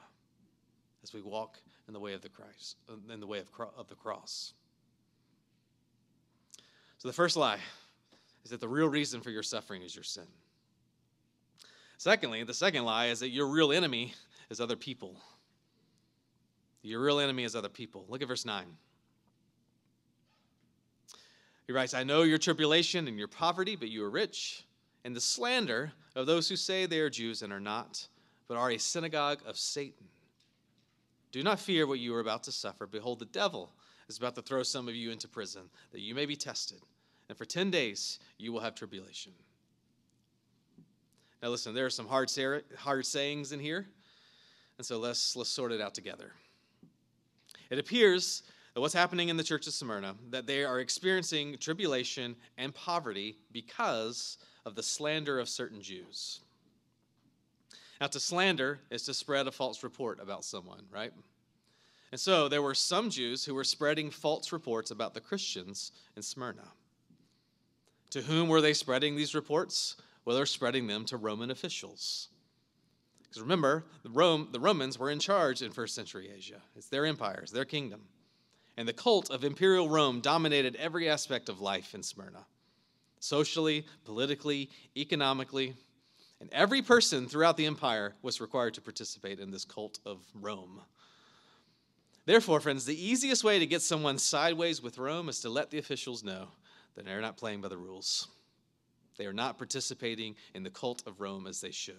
as 1.04 1.14
we 1.14 1.22
walk 1.22 1.60
in 1.88 1.94
the 1.94 2.00
way 2.00 2.14
of 2.14 2.22
the 2.22 2.30
Christ, 2.30 2.76
uh, 2.90 3.14
in 3.14 3.20
the 3.20 3.28
way 3.28 3.40
of, 3.40 3.48
of 3.78 3.88
the 3.88 3.96
cross. 3.96 4.54
So 6.98 7.08
the 7.08 7.14
first 7.14 7.38
lie 7.38 7.60
is 8.44 8.52
that 8.52 8.60
the 8.60 8.68
real 8.68 8.90
reason 8.90 9.22
for 9.22 9.30
your 9.30 9.44
suffering 9.44 9.84
is 9.84 9.96
your 9.96 10.04
sin. 10.04 10.28
Secondly, 11.98 12.44
the 12.44 12.54
second 12.54 12.84
lie 12.84 13.08
is 13.08 13.20
that 13.20 13.30
your 13.30 13.48
real 13.48 13.72
enemy 13.72 14.14
is 14.50 14.60
other 14.60 14.76
people. 14.76 15.16
Your 16.82 17.02
real 17.02 17.20
enemy 17.20 17.44
is 17.44 17.56
other 17.56 17.70
people. 17.70 18.06
Look 18.08 18.22
at 18.22 18.28
verse 18.28 18.46
9. 18.46 18.66
He 21.68 21.74
writes, 21.74 21.94
I 21.94 22.04
know 22.04 22.24
your 22.24 22.38
tribulation 22.38 23.08
and 23.08 23.20
your 23.20 23.28
poverty, 23.28 23.76
but 23.76 23.90
you 23.90 24.04
are 24.04 24.10
rich, 24.10 24.64
and 25.04 25.14
the 25.14 25.22
slander 25.22 25.92
of 26.16 26.26
those 26.26 26.48
who 26.48 26.56
say 26.56 26.86
they 26.86 27.00
are 27.00 27.10
Jews 27.10 27.42
and 27.42 27.52
are 27.52 27.60
not, 27.60 28.08
but 28.48 28.58
are 28.58 28.72
a 28.72 28.78
synagogue 28.78 29.40
of 29.46 29.58
Satan. 29.58 30.08
Do 31.34 31.44
not 31.44 31.60
fear 31.60 31.86
what 31.86 32.00
you 32.00 32.16
are 32.16 32.22
about 32.22 32.44
to 32.44 32.54
suffer. 32.54 32.88
Behold, 32.88 33.20
the 33.20 33.26
devil 33.26 33.74
is 34.08 34.18
about 34.18 34.36
to 34.36 34.42
throw 34.42 34.64
some 34.64 34.88
of 34.88 34.96
you 34.96 35.12
into 35.12 35.28
prison, 35.28 35.64
that 35.92 36.00
you 36.00 36.16
may 36.16 36.26
be 36.26 36.38
tested. 36.38 36.80
And 37.28 37.38
for 37.38 37.44
10 37.44 37.70
days 37.70 38.20
you 38.38 38.54
will 38.54 38.62
have 38.62 38.74
tribulation. 38.74 39.34
Now, 41.44 41.50
listen, 41.50 41.74
there 41.74 41.86
are 41.86 41.90
some 41.90 42.08
hard, 42.08 42.32
hard 42.78 43.06
sayings 43.06 43.52
in 43.52 43.60
here. 43.60 43.86
And 44.78 44.86
so 44.86 44.98
let's, 44.98 45.36
let's 45.36 45.50
sort 45.50 45.72
it 45.72 45.82
out 45.82 45.94
together. 45.94 46.32
It 47.70 47.80
appears 47.80 48.44
what's 48.82 48.94
happening 48.94 49.30
in 49.30 49.38
the 49.38 49.44
church 49.44 49.68
of 49.68 49.74
Smyrna, 49.74 50.16
that 50.30 50.46
they 50.46 50.64
are 50.64 50.80
experiencing 50.80 51.58
tribulation 51.58 52.36
and 52.58 52.74
poverty 52.74 53.38
because 53.52 54.38
of 54.66 54.76
the 54.76 54.84
slander 54.84 55.40
of 55.40 55.50
certain 55.50 55.82
Jews. 55.82 56.42
Now, 58.00 58.08
to 58.08 58.20
slander 58.20 58.80
is 58.92 59.04
to 59.04 59.14
spread 59.14 59.48
a 59.48 59.52
false 59.52 59.84
report 59.84 60.20
about 60.22 60.46
someone, 60.46 60.84
right? 60.92 61.12
And 62.12 62.20
so 62.20 62.48
there 62.48 62.62
were 62.62 62.76
some 62.76 63.10
Jews 63.10 63.44
who 63.44 63.56
were 63.56 63.64
spreading 63.64 64.12
false 64.12 64.52
reports 64.52 64.92
about 64.92 65.14
the 65.14 65.22
Christians 65.22 65.92
in 66.16 66.22
Smyrna. 66.22 66.68
To 68.12 68.22
whom 68.22 68.48
were 68.48 68.62
they 68.62 68.74
spreading 68.74 69.16
these 69.16 69.36
reports? 69.36 69.96
Well, 70.24 70.36
they're 70.36 70.46
spreading 70.46 70.88
them 70.88 71.06
to 71.06 71.18
Roman 71.18 71.52
officials. 71.52 72.30
Because 73.24 73.42
remember, 73.42 73.86
the, 74.04 74.10
Rome, 74.10 74.50
the 74.52 74.60
Romans 74.60 74.98
were 74.98 75.10
in 75.10 75.20
charge 75.20 75.62
in 75.62 75.72
first 75.72 75.96
century 75.96 76.30
Asia. 76.36 76.62
It's 76.76 76.88
their 76.88 77.06
empire, 77.06 77.40
it's 77.42 77.52
their 77.52 77.66
kingdom. 77.66 78.02
And 78.78 78.88
the 78.88 78.94
cult 78.94 79.32
of 79.32 79.44
imperial 79.44 79.90
Rome 79.90 80.22
dominated 80.22 80.76
every 80.76 81.10
aspect 81.10 81.50
of 81.50 81.60
life 81.60 81.96
in 81.96 82.04
Smyrna 82.04 82.46
socially, 83.20 83.86
politically, 84.06 84.70
economically. 84.96 85.74
And 86.40 86.50
every 86.54 86.84
person 86.84 87.28
throughout 87.28 87.58
the 87.58 87.66
empire 87.66 88.14
was 88.22 88.40
required 88.40 88.76
to 88.76 88.82
participate 88.82 89.40
in 89.40 89.50
this 89.50 89.66
cult 89.66 90.00
of 90.06 90.20
Rome. 90.36 90.82
Therefore, 92.26 92.60
friends, 92.60 92.86
the 92.86 93.04
easiest 93.04 93.44
way 93.44 93.58
to 93.58 93.66
get 93.66 93.82
someone 93.82 94.20
sideways 94.20 94.82
with 94.84 94.98
Rome 94.98 95.30
is 95.30 95.40
to 95.42 95.50
let 95.50 95.72
the 95.72 95.80
officials 95.80 96.24
know 96.24 96.50
that 96.96 97.06
they're 97.06 97.22
not 97.22 97.38
playing 97.38 97.62
by 97.62 97.70
the 97.70 97.78
rules. 97.78 98.28
They 99.18 99.26
are 99.26 99.34
not 99.34 99.58
participating 99.58 100.36
in 100.54 100.64
the 100.64 100.70
cult 100.70 101.02
of 101.08 101.20
Rome 101.20 101.48
as 101.48 101.60
they 101.62 101.72
should. 101.72 101.96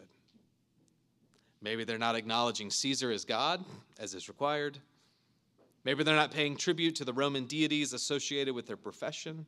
Maybe 1.61 1.83
they're 1.83 1.99
not 1.99 2.15
acknowledging 2.15 2.71
Caesar 2.71 3.11
as 3.11 3.25
God, 3.25 3.65
as 3.99 4.15
is 4.15 4.29
required. 4.29 4.79
Maybe 5.85 6.05
they're 6.05 6.17
not 6.17 6.33
paying 6.33 6.57
tribute 6.57 6.97
to 6.97 7.05
the 7.05 7.13
Roman 7.13 7.47
deities 7.47 7.93
associated 7.93 8.55
with 8.55 8.67
their 8.67 8.77
profession. 8.77 9.47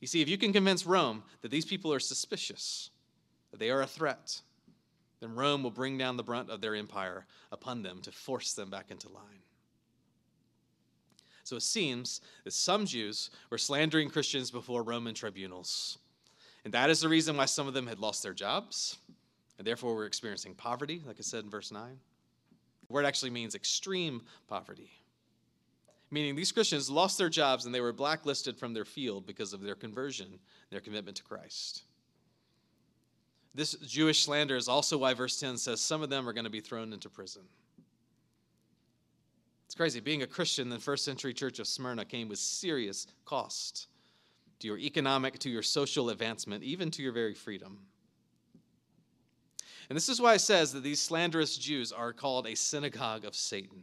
You 0.00 0.06
see, 0.06 0.20
if 0.20 0.28
you 0.28 0.38
can 0.38 0.52
convince 0.52 0.86
Rome 0.86 1.22
that 1.42 1.50
these 1.50 1.64
people 1.64 1.92
are 1.92 2.00
suspicious, 2.00 2.90
that 3.50 3.60
they 3.60 3.70
are 3.70 3.82
a 3.82 3.86
threat, 3.86 4.40
then 5.20 5.34
Rome 5.34 5.62
will 5.62 5.70
bring 5.70 5.96
down 5.96 6.16
the 6.16 6.24
brunt 6.24 6.50
of 6.50 6.60
their 6.60 6.74
empire 6.74 7.26
upon 7.52 7.82
them 7.82 8.00
to 8.02 8.10
force 8.10 8.54
them 8.54 8.70
back 8.70 8.90
into 8.90 9.08
line. 9.08 9.42
So 11.44 11.56
it 11.56 11.62
seems 11.62 12.20
that 12.44 12.52
some 12.52 12.86
Jews 12.86 13.30
were 13.50 13.58
slandering 13.58 14.10
Christians 14.10 14.50
before 14.50 14.82
Roman 14.82 15.14
tribunals. 15.14 15.98
And 16.64 16.74
that 16.74 16.90
is 16.90 17.00
the 17.00 17.08
reason 17.08 17.36
why 17.36 17.44
some 17.44 17.68
of 17.68 17.74
them 17.74 17.86
had 17.86 17.98
lost 17.98 18.22
their 18.22 18.34
jobs 18.34 18.98
and 19.62 19.66
therefore, 19.68 19.94
we're 19.94 20.06
experiencing 20.06 20.54
poverty, 20.54 21.02
like 21.06 21.18
I 21.20 21.22
said 21.22 21.44
in 21.44 21.50
verse 21.50 21.70
9. 21.70 21.96
Word 22.92 23.06
actually 23.06 23.30
means 23.30 23.54
extreme 23.54 24.22
poverty, 24.48 24.90
meaning 26.10 26.36
these 26.36 26.52
Christians 26.52 26.90
lost 26.90 27.18
their 27.18 27.28
jobs 27.28 27.66
and 27.66 27.74
they 27.74 27.80
were 27.80 27.92
blacklisted 27.92 28.56
from 28.56 28.74
their 28.74 28.84
field 28.84 29.26
because 29.26 29.52
of 29.52 29.62
their 29.62 29.74
conversion, 29.74 30.38
their 30.70 30.80
commitment 30.80 31.16
to 31.16 31.22
Christ. 31.22 31.82
This 33.54 33.74
Jewish 33.74 34.24
slander 34.24 34.56
is 34.56 34.68
also 34.68 34.96
why 34.98 35.14
verse 35.14 35.38
10 35.38 35.58
says 35.58 35.80
some 35.80 36.02
of 36.02 36.10
them 36.10 36.28
are 36.28 36.32
going 36.32 36.44
to 36.44 36.50
be 36.50 36.60
thrown 36.60 36.92
into 36.92 37.10
prison. 37.10 37.42
It's 39.66 39.74
crazy. 39.74 40.00
Being 40.00 40.22
a 40.22 40.26
Christian 40.26 40.66
in 40.66 40.70
the 40.70 40.78
first 40.78 41.04
century 41.04 41.32
church 41.32 41.58
of 41.58 41.66
Smyrna 41.66 42.04
came 42.04 42.28
with 42.28 42.38
serious 42.38 43.06
cost 43.24 43.88
to 44.58 44.66
your 44.66 44.78
economic, 44.78 45.38
to 45.40 45.50
your 45.50 45.62
social 45.62 46.10
advancement, 46.10 46.62
even 46.62 46.90
to 46.90 47.02
your 47.02 47.12
very 47.12 47.34
freedom. 47.34 47.78
And 49.92 49.96
this 49.98 50.08
is 50.08 50.22
why 50.22 50.32
it 50.32 50.38
says 50.38 50.72
that 50.72 50.82
these 50.82 51.02
slanderous 51.02 51.58
Jews 51.58 51.92
are 51.92 52.14
called 52.14 52.46
a 52.46 52.56
synagogue 52.56 53.26
of 53.26 53.34
Satan. 53.34 53.82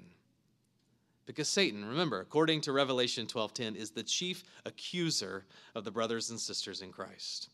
Because 1.28 1.48
Satan, 1.48 1.86
remember, 1.86 2.20
according 2.20 2.62
to 2.62 2.72
Revelation 2.72 3.28
12:10, 3.28 3.75
is 3.75 3.92
the 3.92 4.01
chief 4.01 4.44
accuser 4.66 5.46
of 5.75 5.84
the 5.84 5.92
brothers 5.92 6.32
and 6.32 6.42
sisters 6.42 6.82
in 6.82 6.92
Christ. 6.92 7.50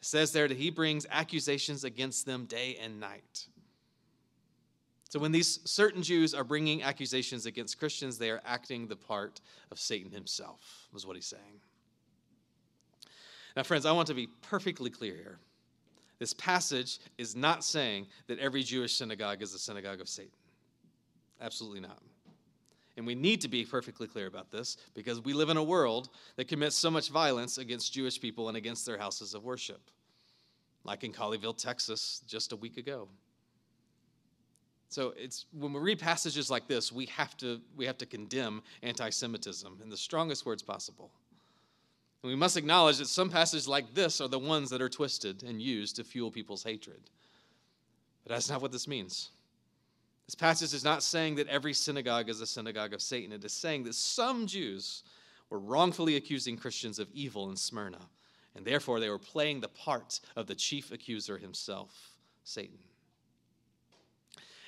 It 0.00 0.04
says 0.04 0.30
there 0.30 0.46
that 0.46 0.56
he 0.56 0.70
brings 0.70 1.04
accusations 1.10 1.82
against 1.82 2.26
them 2.26 2.46
day 2.46 2.76
and 2.76 3.00
night. 3.00 3.48
So 5.08 5.18
when 5.18 5.32
these 5.32 5.68
certain 5.68 6.04
Jews 6.04 6.34
are 6.34 6.44
bringing 6.44 6.84
accusations 6.84 7.44
against 7.44 7.76
Christians, 7.76 8.18
they 8.18 8.30
are 8.30 8.40
acting 8.44 8.86
the 8.86 8.94
part 8.94 9.40
of 9.72 9.80
Satan 9.80 10.12
himself, 10.12 10.86
was 10.92 11.04
what 11.04 11.16
he's 11.16 11.26
saying. 11.26 11.60
Now, 13.56 13.64
friends, 13.64 13.84
I 13.84 13.90
want 13.90 14.06
to 14.06 14.14
be 14.14 14.28
perfectly 14.28 14.90
clear 14.90 15.16
here. 15.16 15.40
This 16.22 16.34
passage 16.34 17.00
is 17.18 17.34
not 17.34 17.64
saying 17.64 18.06
that 18.28 18.38
every 18.38 18.62
Jewish 18.62 18.94
synagogue 18.94 19.42
is 19.42 19.54
a 19.54 19.58
synagogue 19.58 20.00
of 20.00 20.08
Satan. 20.08 20.30
Absolutely 21.40 21.80
not. 21.80 22.00
And 22.96 23.04
we 23.04 23.16
need 23.16 23.40
to 23.40 23.48
be 23.48 23.64
perfectly 23.64 24.06
clear 24.06 24.28
about 24.28 24.52
this 24.52 24.76
because 24.94 25.20
we 25.20 25.32
live 25.32 25.48
in 25.48 25.56
a 25.56 25.62
world 25.64 26.10
that 26.36 26.46
commits 26.46 26.76
so 26.76 26.92
much 26.92 27.08
violence 27.08 27.58
against 27.58 27.92
Jewish 27.92 28.20
people 28.20 28.46
and 28.46 28.56
against 28.56 28.86
their 28.86 28.96
houses 28.96 29.34
of 29.34 29.42
worship, 29.42 29.80
like 30.84 31.02
in 31.02 31.12
Colleyville, 31.12 31.58
Texas, 31.58 32.22
just 32.28 32.52
a 32.52 32.56
week 32.56 32.76
ago. 32.76 33.08
So 34.90 35.14
it's 35.16 35.46
when 35.58 35.72
we 35.72 35.80
read 35.80 35.98
passages 35.98 36.52
like 36.52 36.68
this, 36.68 36.92
we 36.92 37.06
have 37.06 37.36
to 37.38 37.60
we 37.76 37.84
have 37.84 37.98
to 37.98 38.06
condemn 38.06 38.62
anti-Semitism 38.84 39.80
in 39.82 39.88
the 39.88 39.96
strongest 39.96 40.46
words 40.46 40.62
possible. 40.62 41.10
And 42.22 42.30
we 42.30 42.36
must 42.36 42.56
acknowledge 42.56 42.98
that 42.98 43.08
some 43.08 43.30
passages 43.30 43.66
like 43.66 43.94
this 43.94 44.20
are 44.20 44.28
the 44.28 44.38
ones 44.38 44.70
that 44.70 44.80
are 44.80 44.88
twisted 44.88 45.42
and 45.42 45.60
used 45.60 45.96
to 45.96 46.04
fuel 46.04 46.30
people's 46.30 46.62
hatred. 46.62 47.00
But 48.24 48.32
that's 48.32 48.48
not 48.48 48.62
what 48.62 48.70
this 48.70 48.86
means. 48.86 49.30
This 50.26 50.36
passage 50.36 50.72
is 50.72 50.84
not 50.84 51.02
saying 51.02 51.34
that 51.36 51.48
every 51.48 51.74
synagogue 51.74 52.28
is 52.28 52.40
a 52.40 52.46
synagogue 52.46 52.94
of 52.94 53.02
Satan. 53.02 53.32
It 53.32 53.44
is 53.44 53.52
saying 53.52 53.82
that 53.84 53.94
some 53.94 54.46
Jews 54.46 55.02
were 55.50 55.58
wrongfully 55.58 56.16
accusing 56.16 56.56
Christians 56.56 56.98
of 56.98 57.10
evil 57.12 57.50
in 57.50 57.56
Smyrna, 57.56 58.00
and 58.54 58.64
therefore 58.64 59.00
they 59.00 59.10
were 59.10 59.18
playing 59.18 59.60
the 59.60 59.68
part 59.68 60.20
of 60.36 60.46
the 60.46 60.54
chief 60.54 60.92
accuser 60.92 61.36
himself, 61.36 62.12
Satan. 62.44 62.78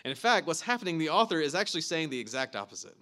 And 0.04 0.10
in 0.10 0.16
fact, 0.16 0.46
what's 0.46 0.60
happening, 0.60 0.98
the 0.98 1.08
author 1.08 1.40
is 1.40 1.54
actually 1.54 1.80
saying 1.80 2.10
the 2.10 2.18
exact 2.18 2.56
opposite. 2.56 2.96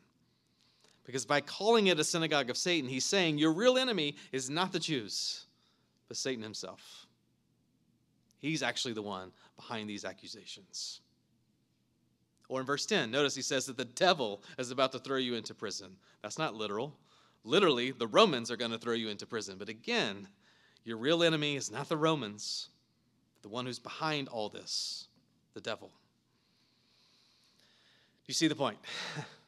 Because 1.05 1.27
by 1.27 1.41
calling 1.41 1.89
it 1.89 1.99
a 1.99 2.05
synagogue 2.05 2.51
of 2.51 2.57
Satan, 2.57 2.89
he's 2.89 3.05
saying 3.05 3.39
your 3.39 3.53
real 3.53 3.77
enemy 3.77 4.17
is 4.31 4.49
not 4.49 4.73
the 4.73 4.79
Jews, 4.79 5.47
but 6.09 6.17
Satan 6.17 6.43
himself. 6.43 7.07
He's 8.39 8.63
actually 8.63 8.95
the 8.95 9.03
one 9.03 9.33
behind 9.57 9.89
these 9.89 10.05
accusations. 10.05 11.01
Or 12.49 12.61
in 12.61 12.67
verse 12.67 12.87
10, 12.87 13.11
notice 13.11 13.35
he 13.35 13.43
says 13.43 13.67
that 13.67 13.77
the 13.77 13.85
devil 13.85 14.43
is 14.59 14.71
about 14.71 14.93
to 14.93 14.99
throw 14.99 15.17
you 15.17 15.35
into 15.35 15.55
prison. 15.55 15.97
That's 16.23 16.39
not 16.39 16.55
literal. 16.55 16.95
Literally, 17.45 17.91
the 17.91 18.07
Romans 18.07 18.51
are 18.51 18.57
going 18.57 18.71
to 18.71 18.79
throw 18.79 18.95
you 18.95 19.09
into 19.09 19.27
prison. 19.27 19.57
But 19.59 19.69
again, 19.69 20.29
your 20.85 20.97
real 20.97 21.23
enemy 21.23 21.57
is 21.57 21.71
not 21.71 21.89
the 21.89 21.97
Romans, 21.97 22.69
the 23.43 23.49
one 23.49 23.67
who's 23.67 23.79
behind 23.79 24.29
all 24.29 24.49
this, 24.49 25.07
the 25.55 25.61
devil. 25.61 25.91
Do 28.25 28.27
you 28.27 28.35
see 28.35 28.49
the 28.49 28.55
point? 28.55 28.79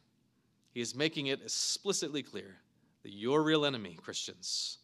He 0.74 0.80
is 0.80 0.94
making 0.94 1.28
it 1.28 1.40
explicitly 1.40 2.22
clear 2.22 2.56
that 3.04 3.12
your 3.12 3.44
real 3.44 3.64
enemy, 3.64 3.96
Christians, 4.02 4.78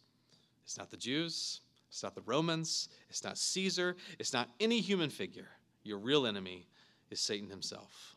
is 0.66 0.78
not 0.78 0.88
the 0.88 0.96
Jews, 0.96 1.60
it's 1.88 2.04
not 2.04 2.14
the 2.14 2.22
Romans, 2.22 2.88
it's 3.08 3.24
not 3.24 3.36
Caesar, 3.36 3.96
it's 4.20 4.32
not 4.32 4.48
any 4.60 4.80
human 4.80 5.10
figure. 5.10 5.48
Your 5.82 5.98
real 5.98 6.26
enemy 6.26 6.68
is 7.10 7.20
Satan 7.20 7.50
himself. 7.50 8.14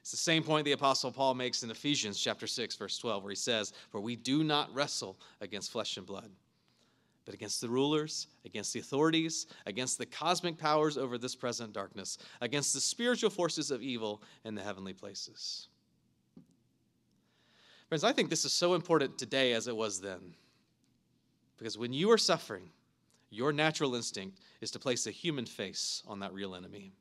It's 0.00 0.12
the 0.12 0.16
same 0.16 0.44
point 0.44 0.64
the 0.64 0.72
Apostle 0.72 1.10
Paul 1.10 1.34
makes 1.34 1.64
in 1.64 1.70
Ephesians 1.70 2.20
chapter 2.20 2.46
6, 2.46 2.76
verse 2.76 2.96
12, 2.96 3.24
where 3.24 3.30
he 3.30 3.36
says, 3.36 3.72
For 3.90 4.00
we 4.00 4.14
do 4.14 4.44
not 4.44 4.72
wrestle 4.72 5.18
against 5.40 5.72
flesh 5.72 5.96
and 5.96 6.06
blood 6.06 6.30
but 7.26 7.34
against 7.34 7.60
the 7.60 7.68
rulers, 7.68 8.28
against 8.46 8.72
the 8.72 8.80
authorities, 8.80 9.48
against 9.66 9.98
the 9.98 10.06
cosmic 10.06 10.56
powers 10.56 10.96
over 10.96 11.18
this 11.18 11.34
present 11.34 11.72
darkness, 11.72 12.16
against 12.40 12.72
the 12.72 12.80
spiritual 12.80 13.28
forces 13.28 13.70
of 13.70 13.82
evil 13.82 14.22
in 14.44 14.54
the 14.54 14.62
heavenly 14.62 14.94
places. 14.94 15.68
Friends, 17.88 18.04
I 18.04 18.12
think 18.12 18.30
this 18.30 18.44
is 18.44 18.52
so 18.52 18.74
important 18.74 19.18
today 19.18 19.52
as 19.52 19.66
it 19.66 19.76
was 19.76 20.00
then. 20.00 20.34
Because 21.58 21.76
when 21.76 21.92
you 21.92 22.10
are 22.12 22.18
suffering, 22.18 22.70
your 23.30 23.52
natural 23.52 23.96
instinct 23.96 24.38
is 24.60 24.70
to 24.70 24.78
place 24.78 25.06
a 25.06 25.10
human 25.10 25.46
face 25.46 26.02
on 26.06 26.20
that 26.20 26.32
real 26.32 26.54
enemy. 26.54 26.92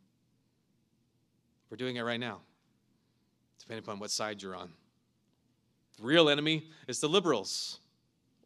We're 1.69 1.77
doing 1.77 1.97
it 1.97 2.01
right 2.01 2.19
now, 2.19 2.41
depending 3.59 3.83
upon 3.83 3.99
what 3.99 4.11
side 4.11 4.41
you're 4.41 4.55
on. 4.55 4.71
The 5.97 6.03
real 6.03 6.29
enemy 6.29 6.67
is 6.88 6.99
the 6.99 7.09
liberals 7.09 7.79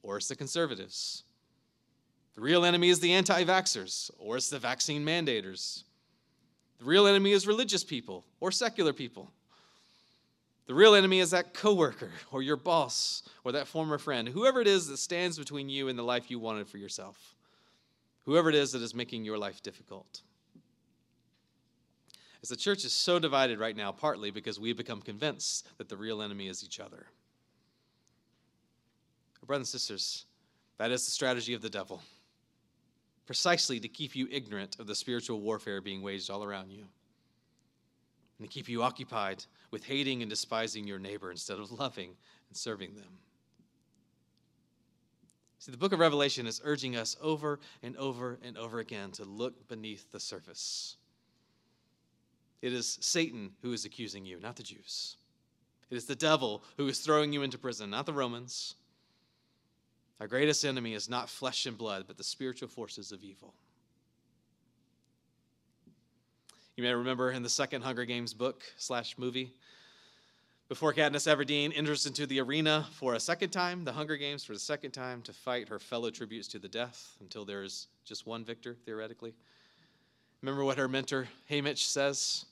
or 0.03 0.17
it's 0.17 0.27
the 0.27 0.35
conservatives. 0.35 1.23
The 2.35 2.41
real 2.41 2.63
enemy 2.63 2.89
is 2.89 2.99
the 2.99 3.13
anti 3.13 3.43
vaxxers, 3.43 4.11
or 4.17 4.37
it's 4.37 4.49
the 4.49 4.59
vaccine 4.59 5.03
mandators. 5.03 5.83
The 6.79 6.85
real 6.85 7.07
enemy 7.07 7.31
is 7.31 7.45
religious 7.45 7.83
people 7.83 8.25
or 8.39 8.51
secular 8.51 8.93
people. 8.93 9.31
The 10.65 10.73
real 10.73 10.95
enemy 10.95 11.19
is 11.19 11.31
that 11.31 11.53
coworker 11.53 12.11
or 12.31 12.41
your 12.41 12.55
boss 12.55 13.23
or 13.43 13.51
that 13.53 13.67
former 13.67 13.97
friend, 13.97 14.29
whoever 14.29 14.61
it 14.61 14.67
is 14.67 14.87
that 14.87 14.97
stands 14.97 15.37
between 15.37 15.67
you 15.67 15.87
and 15.87 15.97
the 15.97 16.03
life 16.03 16.29
you 16.29 16.39
wanted 16.39 16.67
for 16.67 16.77
yourself. 16.77 17.35
Whoever 18.25 18.49
it 18.49 18.55
is 18.55 18.71
that 18.73 18.81
is 18.81 18.93
making 18.93 19.25
your 19.25 19.37
life 19.37 19.63
difficult. 19.63 20.21
As 22.41 22.49
the 22.49 22.55
church 22.55 22.85
is 22.85 22.93
so 22.93 23.19
divided 23.19 23.59
right 23.59 23.75
now, 23.75 23.91
partly 23.91 24.31
because 24.31 24.59
we've 24.59 24.77
become 24.77 25.01
convinced 25.01 25.67
that 25.77 25.89
the 25.89 25.97
real 25.97 26.21
enemy 26.21 26.47
is 26.47 26.63
each 26.63 26.79
other. 26.79 27.07
Brothers 29.45 29.73
and 29.73 29.81
sisters, 29.81 30.25
that 30.77 30.91
is 30.91 31.03
the 31.03 31.11
strategy 31.11 31.55
of 31.55 31.61
the 31.61 31.69
devil 31.69 32.01
precisely 33.29 33.79
to 33.79 33.87
keep 33.87 34.15
you 34.15 34.27
ignorant 34.31 34.75
of 34.79 34.87
the 34.87 34.95
spiritual 34.95 35.39
warfare 35.39 35.81
being 35.81 36.01
waged 36.01 36.31
all 36.31 36.43
around 36.43 36.71
you, 36.71 36.83
and 38.39 38.49
to 38.49 38.51
keep 38.51 38.67
you 38.67 38.81
occupied 38.81 39.45
with 39.69 39.83
hating 39.83 40.23
and 40.23 40.31
despising 40.31 40.87
your 40.87 40.97
neighbor 40.97 41.29
instead 41.29 41.59
of 41.59 41.71
loving 41.71 42.09
and 42.47 42.57
serving 42.57 42.95
them. 42.95 43.19
See, 45.59 45.71
the 45.71 45.77
book 45.77 45.93
of 45.93 45.99
Revelation 45.99 46.47
is 46.47 46.59
urging 46.63 46.95
us 46.95 47.15
over 47.21 47.59
and 47.83 47.95
over 47.97 48.39
and 48.41 48.57
over 48.57 48.79
again 48.79 49.11
to 49.11 49.25
look 49.25 49.67
beneath 49.67 50.11
the 50.11 50.19
surface. 50.19 50.95
It 52.63 52.73
is 52.73 52.97
Satan 52.99 53.51
who 53.61 53.73
is 53.73 53.85
accusing 53.85 54.25
you, 54.25 54.39
not 54.39 54.55
the 54.55 54.63
Jews. 54.63 55.17
It 55.91 55.97
is 55.97 56.05
the 56.05 56.15
devil 56.15 56.63
who 56.77 56.87
is 56.87 56.97
throwing 56.97 57.31
you 57.31 57.43
into 57.43 57.59
prison, 57.59 57.91
not 57.91 58.07
the 58.07 58.11
Romans. 58.13 58.73
Our 60.19 60.27
greatest 60.27 60.65
enemy 60.65 60.93
is 60.93 61.09
not 61.09 61.29
flesh 61.29 61.65
and 61.65 61.77
blood, 61.77 62.05
but 62.07 62.17
the 62.17 62.23
spiritual 62.23 62.67
forces 62.67 63.11
of 63.11 63.23
evil. 63.23 63.53
You 66.75 66.83
may 66.83 66.93
remember 66.93 67.31
in 67.31 67.43
the 67.43 67.49
second 67.49 67.81
Hunger 67.81 68.05
Games 68.05 68.33
book 68.33 68.63
slash 68.77 69.17
movie, 69.17 69.53
before 70.69 70.93
Katniss 70.93 71.27
Everdeen 71.27 71.75
enters 71.75 72.05
into 72.05 72.27
the 72.27 72.39
arena 72.39 72.85
for 72.91 73.15
a 73.15 73.19
second 73.19 73.49
time, 73.49 73.83
the 73.83 73.91
Hunger 73.91 74.17
Games 74.17 74.43
for 74.43 74.53
the 74.53 74.59
second 74.59 74.91
time, 74.91 75.23
to 75.23 75.33
fight 75.33 75.67
her 75.67 75.79
fellow 75.79 76.11
tributes 76.11 76.47
to 76.49 76.59
the 76.59 76.67
death 76.67 77.17
until 77.21 77.43
there 77.43 77.63
is 77.63 77.87
just 78.05 78.27
one 78.27 78.45
victor, 78.45 78.77
theoretically. 78.85 79.33
Remember 80.43 80.63
what 80.63 80.77
her 80.77 80.87
mentor, 80.87 81.27
Haymitch, 81.49 81.79
says? 81.85 82.45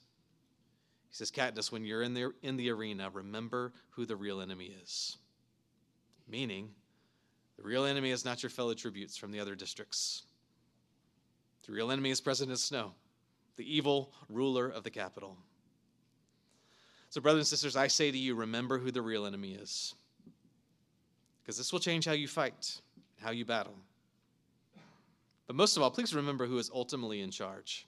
He 1.09 1.15
says, 1.15 1.29
Katniss, 1.29 1.71
when 1.71 1.85
you're 1.85 2.01
in 2.01 2.15
the, 2.15 2.33
in 2.41 2.57
the 2.57 2.71
arena, 2.71 3.11
remember 3.13 3.71
who 3.91 4.07
the 4.07 4.15
real 4.15 4.41
enemy 4.41 4.73
is. 4.81 5.17
Meaning, 6.27 6.71
the 7.57 7.63
real 7.63 7.85
enemy 7.85 8.11
is 8.11 8.23
not 8.23 8.43
your 8.43 8.49
fellow 8.49 8.73
tributes 8.73 9.17
from 9.17 9.31
the 9.31 9.39
other 9.39 9.55
districts. 9.55 10.23
The 11.65 11.73
real 11.73 11.91
enemy 11.91 12.11
is 12.11 12.21
President 12.21 12.59
Snow, 12.59 12.93
the 13.57 13.75
evil 13.75 14.13
ruler 14.29 14.69
of 14.69 14.83
the 14.83 14.89
Capitol. 14.89 15.37
So, 17.09 17.19
brothers 17.19 17.41
and 17.41 17.47
sisters, 17.47 17.75
I 17.75 17.87
say 17.87 18.11
to 18.11 18.17
you, 18.17 18.35
remember 18.35 18.77
who 18.77 18.91
the 18.91 19.01
real 19.01 19.25
enemy 19.25 19.53
is. 19.53 19.95
Because 21.41 21.57
this 21.57 21.73
will 21.73 21.79
change 21.79 22.05
how 22.05 22.11
you 22.13 22.27
fight, 22.27 22.81
how 23.21 23.31
you 23.31 23.45
battle. 23.45 23.75
But 25.47 25.55
most 25.55 25.77
of 25.77 25.83
all, 25.83 25.91
please 25.91 26.13
remember 26.13 26.45
who 26.45 26.57
is 26.57 26.69
ultimately 26.73 27.21
in 27.21 27.31
charge. 27.31 27.87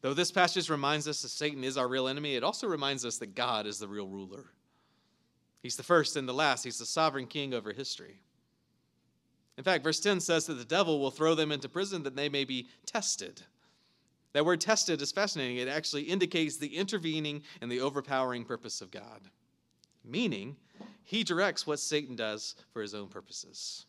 Though 0.00 0.14
this 0.14 0.32
passage 0.32 0.68
reminds 0.68 1.08
us 1.08 1.22
that 1.22 1.28
Satan 1.30 1.64
is 1.64 1.78
our 1.78 1.88
real 1.88 2.08
enemy, 2.08 2.34
it 2.34 2.44
also 2.44 2.66
reminds 2.66 3.04
us 3.04 3.18
that 3.18 3.34
God 3.34 3.66
is 3.66 3.78
the 3.78 3.88
real 3.88 4.08
ruler. 4.08 4.44
He's 5.64 5.76
the 5.76 5.82
first 5.82 6.16
and 6.16 6.28
the 6.28 6.34
last. 6.34 6.62
He's 6.62 6.78
the 6.78 6.84
sovereign 6.84 7.26
king 7.26 7.54
over 7.54 7.72
history. 7.72 8.20
In 9.56 9.64
fact, 9.64 9.82
verse 9.82 9.98
10 9.98 10.20
says 10.20 10.44
that 10.44 10.54
the 10.58 10.64
devil 10.66 11.00
will 11.00 11.10
throw 11.10 11.34
them 11.34 11.50
into 11.50 11.70
prison 11.70 12.02
that 12.02 12.14
they 12.14 12.28
may 12.28 12.44
be 12.44 12.68
tested. 12.84 13.40
That 14.34 14.44
word 14.44 14.60
tested 14.60 15.00
is 15.00 15.10
fascinating. 15.10 15.56
It 15.56 15.68
actually 15.68 16.02
indicates 16.02 16.58
the 16.58 16.76
intervening 16.76 17.44
and 17.62 17.72
the 17.72 17.80
overpowering 17.80 18.44
purpose 18.44 18.82
of 18.82 18.90
God, 18.90 19.30
meaning 20.04 20.56
he 21.02 21.24
directs 21.24 21.66
what 21.66 21.80
Satan 21.80 22.14
does 22.14 22.56
for 22.74 22.82
his 22.82 22.94
own 22.94 23.08
purposes. 23.08 23.86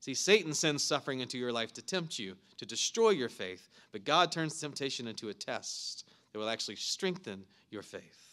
See, 0.00 0.14
Satan 0.14 0.54
sends 0.54 0.82
suffering 0.82 1.20
into 1.20 1.38
your 1.38 1.52
life 1.52 1.72
to 1.74 1.82
tempt 1.82 2.18
you, 2.18 2.34
to 2.58 2.66
destroy 2.66 3.10
your 3.10 3.28
faith, 3.28 3.68
but 3.92 4.04
God 4.04 4.32
turns 4.32 4.58
temptation 4.58 5.06
into 5.06 5.28
a 5.28 5.34
test 5.34 6.04
that 6.32 6.40
will 6.40 6.48
actually 6.48 6.76
strengthen 6.76 7.44
your 7.70 7.82
faith 7.82 8.23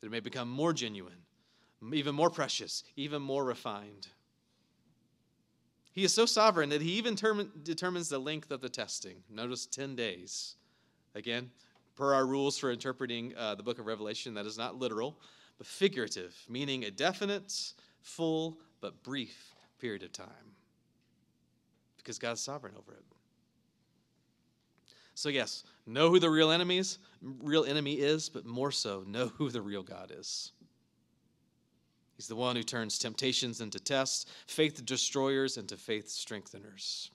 that 0.00 0.06
it 0.06 0.10
may 0.10 0.20
become 0.20 0.50
more 0.50 0.72
genuine, 0.72 1.22
even 1.92 2.14
more 2.14 2.30
precious, 2.30 2.84
even 2.96 3.22
more 3.22 3.44
refined. 3.44 4.08
He 5.92 6.04
is 6.04 6.14
so 6.14 6.26
sovereign 6.26 6.68
that 6.70 6.82
he 6.82 6.92
even 6.92 7.16
term- 7.16 7.50
determines 7.62 8.08
the 8.08 8.18
length 8.18 8.50
of 8.50 8.60
the 8.60 8.68
testing. 8.68 9.22
Notice 9.28 9.66
10 9.66 9.96
days. 9.96 10.54
Again, 11.14 11.50
per 11.96 12.14
our 12.14 12.26
rules 12.26 12.56
for 12.56 12.70
interpreting 12.70 13.34
uh, 13.36 13.56
the 13.56 13.62
book 13.62 13.78
of 13.78 13.86
Revelation, 13.86 14.34
that 14.34 14.46
is 14.46 14.56
not 14.56 14.76
literal, 14.76 15.18
but 15.58 15.66
figurative, 15.66 16.36
meaning 16.48 16.84
a 16.84 16.90
definite, 16.90 17.72
full, 18.00 18.58
but 18.80 19.02
brief 19.02 19.54
period 19.78 20.02
of 20.02 20.12
time. 20.12 20.54
Because 21.96 22.18
God's 22.18 22.40
sovereign 22.40 22.74
over 22.78 22.92
it. 22.92 23.04
So 25.20 25.28
yes, 25.28 25.64
know 25.86 26.08
who 26.08 26.18
the 26.18 26.30
real 26.30 26.50
enemies, 26.50 26.96
real 27.20 27.66
enemy 27.66 27.96
is, 27.96 28.30
but 28.30 28.46
more 28.46 28.72
so, 28.72 29.04
know 29.06 29.26
who 29.26 29.50
the 29.50 29.60
real 29.60 29.82
God 29.82 30.10
is. 30.18 30.52
He's 32.16 32.26
the 32.26 32.36
one 32.36 32.56
who 32.56 32.62
turns 32.62 32.98
temptations 32.98 33.60
into 33.60 33.78
tests, 33.78 34.24
faith 34.46 34.82
destroyers 34.86 35.58
into 35.58 35.76
faith 35.76 36.06
strengtheners. 36.06 37.10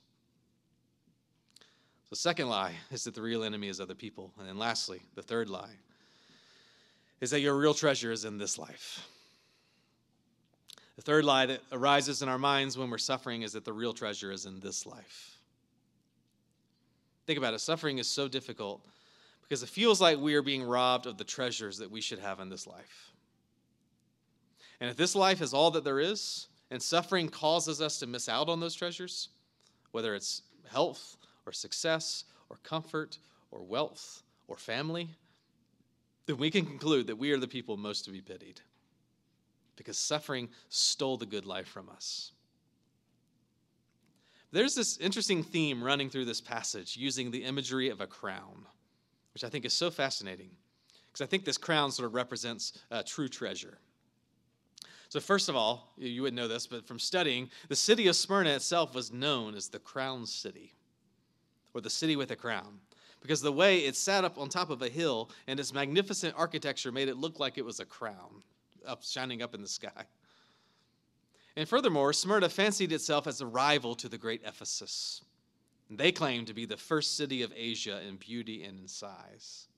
The 2.10 2.14
second 2.14 2.48
lie 2.48 2.74
is 2.92 3.02
that 3.02 3.16
the 3.16 3.22
real 3.22 3.42
enemy 3.42 3.66
is 3.66 3.80
other 3.80 3.96
people. 3.96 4.30
And 4.38 4.48
then 4.48 4.56
lastly, 4.56 5.02
the 5.16 5.22
third 5.22 5.50
lie 5.50 5.74
is 7.20 7.32
that 7.32 7.40
your 7.40 7.58
real 7.58 7.74
treasure 7.74 8.12
is 8.12 8.24
in 8.24 8.38
this 8.38 8.56
life. 8.56 9.04
The 10.94 11.02
third 11.02 11.24
lie 11.24 11.46
that 11.46 11.62
arises 11.72 12.22
in 12.22 12.28
our 12.28 12.38
minds 12.38 12.78
when 12.78 12.88
we're 12.88 12.98
suffering 12.98 13.42
is 13.42 13.54
that 13.54 13.64
the 13.64 13.72
real 13.72 13.92
treasure 13.92 14.30
is 14.30 14.46
in 14.46 14.60
this 14.60 14.86
life. 14.86 15.35
Think 17.26 17.38
about 17.38 17.54
it 17.54 17.60
suffering 17.60 17.98
is 17.98 18.06
so 18.06 18.28
difficult 18.28 18.84
because 19.42 19.62
it 19.62 19.68
feels 19.68 20.00
like 20.00 20.18
we 20.18 20.34
are 20.34 20.42
being 20.42 20.62
robbed 20.62 21.06
of 21.06 21.18
the 21.18 21.24
treasures 21.24 21.78
that 21.78 21.90
we 21.90 22.00
should 22.00 22.18
have 22.18 22.40
in 22.40 22.48
this 22.48 22.66
life. 22.66 23.12
And 24.80 24.90
if 24.90 24.96
this 24.96 25.14
life 25.14 25.40
is 25.40 25.54
all 25.54 25.70
that 25.72 25.84
there 25.84 26.00
is, 26.00 26.48
and 26.70 26.82
suffering 26.82 27.28
causes 27.28 27.80
us 27.80 27.98
to 28.00 28.06
miss 28.06 28.28
out 28.28 28.48
on 28.48 28.60
those 28.60 28.74
treasures, 28.74 29.28
whether 29.92 30.14
it's 30.14 30.42
health 30.70 31.16
or 31.46 31.52
success 31.52 32.24
or 32.50 32.56
comfort 32.62 33.18
or 33.50 33.62
wealth 33.62 34.22
or 34.48 34.56
family, 34.56 35.08
then 36.26 36.36
we 36.36 36.50
can 36.50 36.66
conclude 36.66 37.06
that 37.06 37.16
we 37.16 37.32
are 37.32 37.38
the 37.38 37.48
people 37.48 37.76
most 37.76 38.04
to 38.04 38.10
be 38.10 38.20
pitied 38.20 38.60
because 39.76 39.96
suffering 39.96 40.48
stole 40.68 41.16
the 41.16 41.26
good 41.26 41.46
life 41.46 41.68
from 41.68 41.88
us. 41.88 42.32
There's 44.52 44.74
this 44.74 44.96
interesting 44.98 45.42
theme 45.42 45.82
running 45.82 46.08
through 46.08 46.24
this 46.24 46.40
passage 46.40 46.96
using 46.96 47.30
the 47.30 47.44
imagery 47.44 47.88
of 47.88 48.00
a 48.00 48.06
crown, 48.06 48.66
which 49.34 49.44
I 49.44 49.48
think 49.48 49.64
is 49.64 49.72
so 49.72 49.90
fascinating 49.90 50.50
because 51.16 51.26
I 51.26 51.30
think 51.30 51.44
this 51.44 51.56
crown 51.56 51.90
sort 51.90 52.06
of 52.06 52.14
represents 52.14 52.74
a 52.90 53.02
true 53.02 53.28
treasure. 53.28 53.78
So, 55.08 55.18
first 55.18 55.48
of 55.48 55.56
all, 55.56 55.92
you 55.96 56.22
wouldn't 56.22 56.36
know 56.36 56.48
this, 56.48 56.66
but 56.66 56.86
from 56.86 56.98
studying, 56.98 57.48
the 57.68 57.76
city 57.76 58.06
of 58.08 58.16
Smyrna 58.16 58.50
itself 58.50 58.94
was 58.94 59.12
known 59.12 59.54
as 59.54 59.68
the 59.68 59.78
crown 59.78 60.26
city, 60.26 60.74
or 61.72 61.80
the 61.80 61.88
city 61.88 62.16
with 62.16 62.32
a 62.32 62.36
crown, 62.36 62.80
because 63.22 63.40
the 63.40 63.52
way 63.52 63.78
it 63.80 63.96
sat 63.96 64.24
up 64.24 64.36
on 64.36 64.48
top 64.48 64.68
of 64.68 64.82
a 64.82 64.88
hill 64.88 65.30
and 65.46 65.58
its 65.58 65.72
magnificent 65.72 66.34
architecture 66.36 66.92
made 66.92 67.08
it 67.08 67.16
look 67.16 67.40
like 67.40 67.56
it 67.56 67.64
was 67.64 67.80
a 67.80 67.84
crown 67.84 68.42
up, 68.86 69.02
shining 69.02 69.42
up 69.42 69.54
in 69.54 69.62
the 69.62 69.68
sky. 69.68 70.04
And 71.56 71.68
furthermore, 71.68 72.12
Smyrna 72.12 72.50
fancied 72.50 72.92
itself 72.92 73.26
as 73.26 73.40
a 73.40 73.46
rival 73.46 73.94
to 73.96 74.08
the 74.08 74.18
great 74.18 74.42
Ephesus. 74.44 75.22
They 75.88 76.12
claimed 76.12 76.48
to 76.48 76.54
be 76.54 76.66
the 76.66 76.76
first 76.76 77.16
city 77.16 77.42
of 77.42 77.52
Asia 77.56 78.00
in 78.06 78.16
beauty 78.16 78.62
and 78.64 78.78
in 78.80 78.88
size. 78.88 79.68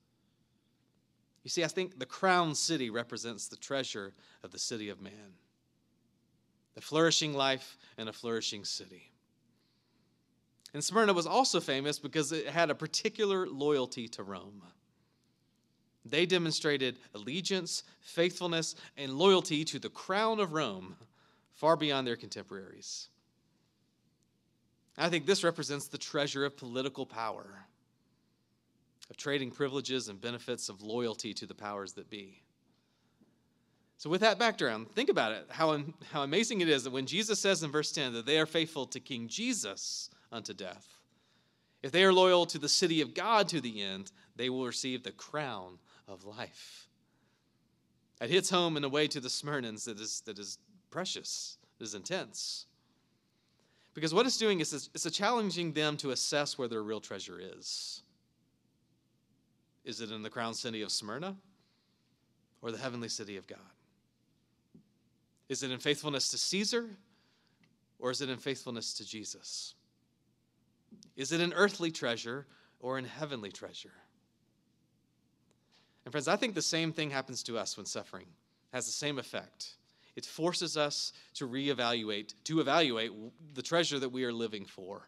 You 1.45 1.51
see, 1.51 1.63
I 1.63 1.69
think 1.69 1.99
the 1.99 2.07
crown 2.07 2.55
city 2.55 2.91
represents 2.91 3.47
the 3.47 3.57
treasure 3.57 4.13
of 4.43 4.51
the 4.51 4.59
city 4.59 4.89
of 4.89 5.01
man 5.01 5.35
the 6.75 6.83
flourishing 6.83 7.35
life 7.35 7.77
and 7.97 8.09
a 8.09 8.13
flourishing 8.13 8.65
city. 8.65 9.11
And 10.73 10.85
Smyrna 10.85 11.13
was 11.13 11.27
also 11.27 11.59
famous 11.59 11.99
because 11.99 12.31
it 12.31 12.47
had 12.47 12.71
a 12.71 12.75
particular 12.75 13.49
loyalty 13.49 14.07
to 14.09 14.23
Rome. 14.23 14.63
They 16.05 16.25
demonstrated 16.25 17.01
allegiance, 17.17 17.83
faithfulness, 18.01 18.77
and 18.97 19.15
loyalty 19.15 19.65
to 19.65 19.81
the 19.81 19.89
crown 19.89 20.39
of 20.39 20.53
Rome 20.53 20.95
far 21.59 21.77
beyond 21.77 22.07
their 22.07 22.17
contemporaries. 22.17 23.09
I 24.97 25.09
think 25.09 25.27
this 25.27 25.45
represents 25.45 25.89
the 25.89 25.99
treasure 25.99 26.45
of 26.45 26.57
political 26.57 27.05
power 27.05 27.67
of 29.11 29.17
trading 29.17 29.51
privileges 29.51 30.09
and 30.09 30.21
benefits 30.21 30.69
of 30.69 30.83
loyalty 30.83 31.35
to 31.35 31.47
the 31.47 31.55
powers 31.55 31.93
that 31.95 32.11
be. 32.11 32.43
So, 33.97 34.09
with 34.09 34.21
that 34.21 34.39
background, 34.39 34.91
think 34.93 35.09
about 35.09 35.33
it 35.33 35.47
how, 35.51 35.83
how 36.13 36.23
amazing 36.23 36.61
it 36.61 36.69
is 36.69 36.85
that 36.85 36.93
when 36.93 37.07
Jesus 37.07 37.41
says 37.41 37.63
in 37.63 37.73
verse 37.73 37.91
10 37.91 38.13
that 38.13 38.27
they 38.27 38.39
are 38.39 38.47
faithful 38.47 38.87
to 38.87 39.01
King 39.01 39.27
Jesus 39.27 40.11
unto 40.31 40.55
death, 40.55 40.87
if 41.83 41.91
they 41.91 42.05
are 42.05 42.13
loyal 42.13 42.47
to 42.47 42.59
the 42.59 42.69
city 42.69 43.01
of 43.01 43.15
God 43.15 43.49
to 43.49 43.61
the 43.61 43.83
end, 43.83 44.13
they 44.37 44.51
will 44.51 44.67
receive 44.67 45.03
the 45.03 45.11
crown 45.11 45.79
of 46.07 46.25
life. 46.25 46.89
It 48.21 48.31
hits 48.31 48.51
home 48.51 48.77
in 48.77 48.85
a 48.85 48.89
way 48.89 49.09
to 49.09 49.21
the 49.21 49.29
Smyrnans 49.29 49.85
that 49.85 49.99
is, 50.01 50.23
that 50.27 50.39
is 50.39 50.59
precious, 50.91 51.59
that 51.79 51.85
is 51.85 51.95
intense. 51.95 52.67
Because 53.95 54.15
what 54.15 54.27
it's 54.27 54.39
doing 54.39 54.61
is 54.61 54.73
it's 54.73 55.11
challenging 55.11 55.73
them 55.73 55.97
to 55.99 56.11
assess 56.11 56.57
where 56.57 56.69
their 56.69 56.83
real 56.83 57.01
treasure 57.01 57.41
is. 57.41 58.03
Is 59.85 60.01
it 60.01 60.11
in 60.11 60.23
the 60.23 60.31
crown 60.31 60.55
city 60.55 60.83
of 60.83 60.93
Smyrna 60.93 61.37
or 62.63 62.71
the 62.71 62.79
heavenly 62.79 63.09
city 63.09 63.37
of 63.37 63.47
God? 63.47 63.59
Is 65.49 65.63
it 65.63 65.71
in 65.71 65.79
faithfulness 65.79 66.29
to 66.29 66.39
Caesar 66.39 66.91
or 67.99 68.11
is 68.11 68.21
it 68.21 68.29
in 68.29 68.37
faithfulness 68.37 68.95
to 68.95 69.07
Jesus? 69.07 69.75
Is 71.17 71.33
it 71.33 71.41
an 71.41 71.53
earthly 71.55 71.91
treasure 71.91 72.47
or 72.81 72.99
an 72.99 73.05
heavenly 73.05 73.51
treasure? 73.51 73.95
And 76.05 76.13
friends, 76.13 76.29
I 76.29 76.37
think 76.37 76.55
the 76.55 76.63
same 76.63 76.93
thing 76.93 77.11
happens 77.11 77.43
to 77.45 77.59
us 77.59 77.77
when 77.77 77.87
suffering 77.87 78.27
it 78.27 78.77
has 78.77 78.87
the 78.87 78.93
same 78.93 79.19
effect. 79.19 79.78
It 80.19 80.27
forces 80.27 80.77
us 80.77 81.13
to 81.35 81.47
reevaluate, 81.47 82.35
to 82.43 82.59
evaluate 82.59 83.13
the 83.55 83.63
treasure 83.63 84.01
that 84.01 84.09
we 84.09 84.25
are 84.25 84.33
living 84.33 84.65
for. 84.65 85.07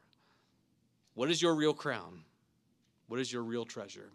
What 1.14 1.28
is 1.32 1.42
your 1.42 1.56
real 1.56 1.74
crown? 1.74 2.20
What 3.08 3.18
is 3.18 3.32
your 3.32 3.42
real 3.42 3.64
treasure? 3.64 4.12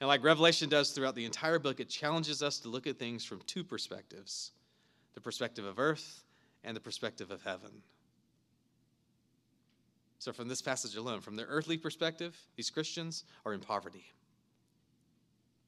And 0.00 0.08
like 0.08 0.24
Revelation 0.24 0.68
does 0.68 0.90
throughout 0.90 1.14
the 1.14 1.24
entire 1.24 1.60
book, 1.60 1.78
it 1.78 1.88
challenges 1.88 2.42
us 2.42 2.58
to 2.58 2.68
look 2.68 2.88
at 2.88 2.98
things 2.98 3.24
from 3.24 3.42
two 3.46 3.62
perspectives 3.62 4.50
the 5.14 5.20
perspective 5.20 5.64
of 5.64 5.78
earth 5.78 6.24
and 6.64 6.76
the 6.76 6.80
perspective 6.80 7.30
of 7.30 7.40
heaven. 7.42 7.70
So, 10.18 10.32
from 10.32 10.48
this 10.48 10.62
passage 10.62 10.96
alone, 10.96 11.20
from 11.20 11.36
the 11.36 11.44
earthly 11.44 11.76
perspective, 11.76 12.36
these 12.56 12.70
Christians 12.70 13.22
are 13.46 13.54
in 13.54 13.60
poverty. 13.60 14.06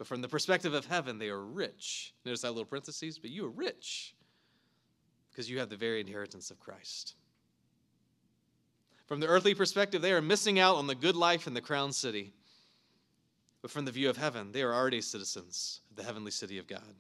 But 0.01 0.07
from 0.07 0.23
the 0.23 0.29
perspective 0.29 0.73
of 0.73 0.87
heaven, 0.87 1.19
they 1.19 1.29
are 1.29 1.45
rich. 1.45 2.15
Notice 2.25 2.41
that 2.41 2.53
little 2.53 2.65
parentheses, 2.65 3.19
but 3.19 3.31
you 3.31 3.45
are 3.45 3.51
rich 3.51 4.15
because 5.31 5.51
you 5.51 5.59
have 5.59 5.69
the 5.69 5.77
very 5.77 6.01
inheritance 6.01 6.51
of 6.51 6.59
Christ. 6.59 7.17
From 9.05 9.21
the 9.21 9.27
earthly 9.27 9.55
perspective, 9.55 10.01
they 10.01 10.15
are 10.15 10.23
missing 10.23 10.59
out 10.59 10.77
on 10.77 10.87
the 10.87 10.95
good 10.95 11.17
life 11.17 11.47
in 11.47 11.53
the 11.53 11.61
crown 11.61 11.93
city. 11.93 12.33
But 13.61 13.71
from 13.71 13.85
the 13.85 13.91
view 13.91 14.09
of 14.09 14.17
heaven, 14.17 14.53
they 14.53 14.63
are 14.63 14.73
already 14.73 15.03
citizens 15.03 15.83
of 15.91 15.97
the 15.97 16.03
heavenly 16.03 16.31
city 16.31 16.57
of 16.57 16.67
God, 16.67 16.95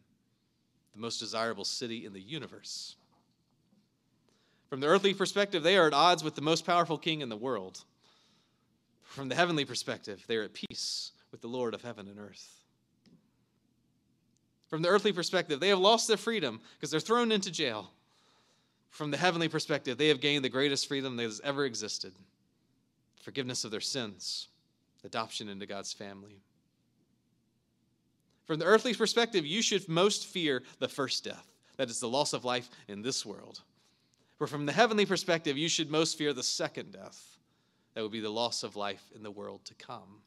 the 0.92 1.00
most 1.00 1.20
desirable 1.20 1.64
city 1.64 2.04
in 2.04 2.12
the 2.12 2.20
universe. 2.20 2.96
From 4.68 4.80
the 4.80 4.88
earthly 4.88 5.14
perspective, 5.14 5.62
they 5.62 5.78
are 5.78 5.86
at 5.86 5.94
odds 5.94 6.22
with 6.22 6.34
the 6.34 6.42
most 6.42 6.66
powerful 6.66 6.98
king 6.98 7.22
in 7.22 7.30
the 7.30 7.36
world. 7.38 7.82
From 9.04 9.30
the 9.30 9.36
heavenly 9.36 9.64
perspective, 9.64 10.22
they 10.28 10.36
are 10.36 10.42
at 10.42 10.52
peace 10.52 11.12
with 11.32 11.40
the 11.40 11.48
Lord 11.48 11.72
of 11.72 11.80
heaven 11.80 12.06
and 12.06 12.18
earth. 12.18 12.59
From 14.70 14.82
the 14.82 14.88
earthly 14.88 15.12
perspective, 15.12 15.58
they 15.58 15.68
have 15.68 15.80
lost 15.80 16.06
their 16.08 16.16
freedom 16.16 16.60
because 16.76 16.90
they're 16.90 17.00
thrown 17.00 17.32
into 17.32 17.50
jail. 17.50 17.90
From 18.88 19.10
the 19.10 19.16
heavenly 19.16 19.48
perspective, 19.48 19.98
they 19.98 20.08
have 20.08 20.20
gained 20.20 20.44
the 20.44 20.48
greatest 20.48 20.86
freedom 20.86 21.16
that 21.16 21.24
has 21.24 21.40
ever 21.44 21.64
existed 21.64 22.12
forgiveness 23.20 23.64
of 23.64 23.70
their 23.70 23.80
sins, 23.80 24.48
adoption 25.04 25.48
into 25.48 25.66
God's 25.66 25.92
family. 25.92 26.40
From 28.46 28.58
the 28.58 28.64
earthly 28.64 28.94
perspective, 28.94 29.44
you 29.44 29.60
should 29.60 29.88
most 29.88 30.26
fear 30.26 30.62
the 30.78 30.88
first 30.88 31.24
death, 31.24 31.46
that 31.76 31.90
is 31.90 32.00
the 32.00 32.08
loss 32.08 32.32
of 32.32 32.46
life 32.46 32.70
in 32.88 33.02
this 33.02 33.24
world. 33.24 33.60
But 34.38 34.48
from 34.48 34.64
the 34.64 34.72
heavenly 34.72 35.04
perspective, 35.04 35.58
you 35.58 35.68
should 35.68 35.90
most 35.90 36.16
fear 36.16 36.32
the 36.32 36.42
second 36.42 36.92
death, 36.92 37.36
that 37.94 38.02
would 38.02 38.10
be 38.10 38.20
the 38.20 38.30
loss 38.30 38.62
of 38.62 38.74
life 38.74 39.04
in 39.14 39.22
the 39.22 39.30
world 39.30 39.64
to 39.66 39.74
come. 39.74 40.22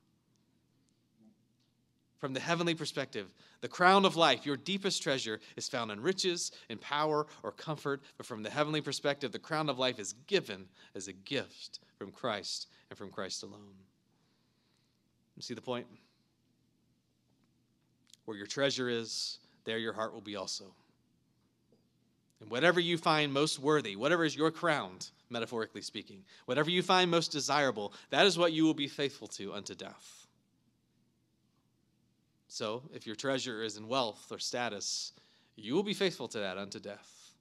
From 2.24 2.32
the 2.32 2.40
heavenly 2.40 2.74
perspective, 2.74 3.28
the 3.60 3.68
crown 3.68 4.06
of 4.06 4.16
life, 4.16 4.46
your 4.46 4.56
deepest 4.56 5.04
treasure, 5.04 5.42
is 5.58 5.68
found 5.68 5.92
in 5.92 6.00
riches, 6.00 6.54
in 6.70 6.78
power, 6.78 7.28
or 7.44 7.52
comfort. 7.52 8.02
But 8.16 8.26
from 8.26 8.44
the 8.44 8.50
heavenly 8.50 8.80
perspective, 8.80 9.34
the 9.34 9.40
crown 9.40 9.68
of 9.68 9.78
life 9.78 10.00
is 10.00 10.14
given 10.26 10.70
as 10.96 11.10
a 11.10 11.12
gift 11.12 11.82
from 11.98 12.12
Christ 12.12 12.70
and 12.90 12.98
from 12.98 13.10
Christ 13.10 13.44
alone. 13.44 13.76
You 15.36 15.42
see 15.42 15.54
the 15.54 15.60
point? 15.60 15.86
Where 18.24 18.38
your 18.38 18.48
treasure 18.48 18.88
is, 18.88 19.40
there 19.66 19.78
your 19.78 19.92
heart 19.92 20.14
will 20.14 20.22
be 20.22 20.38
also. 20.38 20.74
And 22.40 22.50
whatever 22.50 22.80
you 22.80 22.98
find 22.98 23.34
most 23.34 23.60
worthy, 23.60 23.98
whatever 23.98 24.24
is 24.24 24.34
your 24.34 24.50
crown, 24.50 25.00
metaphorically 25.30 25.82
speaking, 25.82 26.24
whatever 26.46 26.70
you 26.70 26.84
find 26.84 27.12
most 27.12 27.34
desirable, 27.34 27.92
that 28.12 28.26
is 28.26 28.38
what 28.38 28.54
you 28.54 28.64
will 28.64 28.74
be 28.74 28.88
faithful 28.88 29.28
to 29.28 29.54
unto 29.54 29.76
death. 29.76 30.23
So, 32.54 32.84
if 32.94 33.08
your 33.08 33.16
treasure 33.16 33.63
is 33.63 33.78
in 33.78 33.88
wealth 33.88 34.28
or 34.32 34.38
status, 34.38 35.13
you 35.56 35.74
will 35.74 35.82
be 35.82 35.96
faithful 35.96 36.28
to 36.28 36.38
that 36.38 36.56
unto 36.56 36.80
death. 36.80 37.32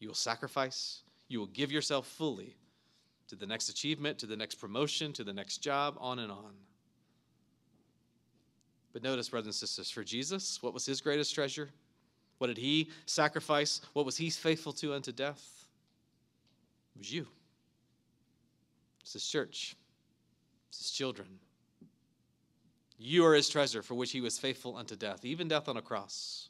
You 0.00 0.08
will 0.08 0.16
sacrifice, 0.16 1.02
you 1.28 1.38
will 1.38 1.46
give 1.46 1.70
yourself 1.70 2.08
fully 2.08 2.56
to 3.28 3.36
the 3.36 3.46
next 3.46 3.68
achievement, 3.68 4.18
to 4.18 4.26
the 4.26 4.36
next 4.36 4.56
promotion, 4.56 5.12
to 5.12 5.22
the 5.22 5.32
next 5.32 5.58
job, 5.58 5.96
on 6.00 6.18
and 6.18 6.32
on. 6.32 6.54
But 8.92 9.04
notice, 9.04 9.28
brothers 9.28 9.46
and 9.46 9.54
sisters, 9.54 9.88
for 9.88 10.02
Jesus, 10.02 10.60
what 10.64 10.74
was 10.74 10.84
his 10.84 11.00
greatest 11.00 11.32
treasure? 11.32 11.70
What 12.38 12.48
did 12.48 12.58
he 12.58 12.90
sacrifice? 13.06 13.82
What 13.92 14.04
was 14.04 14.16
he 14.16 14.30
faithful 14.30 14.72
to 14.72 14.94
unto 14.94 15.12
death? 15.12 15.48
It 16.96 16.98
was 16.98 17.12
you. 17.12 17.28
It's 19.00 19.12
his 19.12 19.24
church. 19.24 19.76
It's 20.70 20.78
his 20.78 20.90
children. 20.90 21.28
You 22.98 23.24
are 23.24 23.34
his 23.34 23.48
treasure 23.48 23.82
for 23.82 23.94
which 23.94 24.10
he 24.10 24.20
was 24.20 24.38
faithful 24.38 24.76
unto 24.76 24.96
death, 24.96 25.24
even 25.24 25.48
death 25.48 25.68
on 25.68 25.76
a 25.76 25.82
cross. 25.82 26.48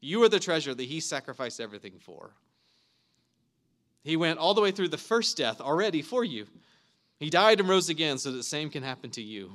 You 0.00 0.22
are 0.22 0.28
the 0.28 0.40
treasure 0.40 0.74
that 0.74 0.84
he 0.84 1.00
sacrificed 1.00 1.60
everything 1.60 1.98
for. 1.98 2.30
He 4.02 4.16
went 4.16 4.38
all 4.38 4.54
the 4.54 4.62
way 4.62 4.70
through 4.70 4.88
the 4.88 4.96
first 4.96 5.36
death 5.36 5.60
already 5.60 6.00
for 6.00 6.24
you. 6.24 6.46
He 7.18 7.28
died 7.28 7.60
and 7.60 7.68
rose 7.68 7.88
again 7.90 8.18
so 8.18 8.30
that 8.30 8.38
the 8.38 8.42
same 8.42 8.70
can 8.70 8.82
happen 8.82 9.10
to 9.10 9.22
you. 9.22 9.50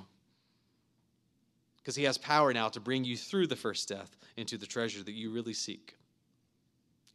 Because 1.78 1.96
he 1.96 2.04
has 2.04 2.18
power 2.18 2.54
now 2.54 2.70
to 2.70 2.80
bring 2.80 3.04
you 3.04 3.18
through 3.18 3.48
the 3.48 3.56
first 3.56 3.88
death 3.90 4.16
into 4.38 4.58
the 4.58 4.68
treasure 4.68 5.04
that 5.04 5.14
you 5.14 5.32
really 5.32 5.54
seek 5.54 5.96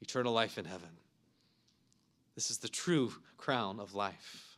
eternal 0.01 0.33
life 0.33 0.59
in 0.59 0.65
heaven. 0.65 0.89
This 2.35 2.51
is 2.51 2.59
the 2.59 2.69
true 2.69 3.13
crown 3.37 3.81
of 3.81 3.95
life. 3.95 4.50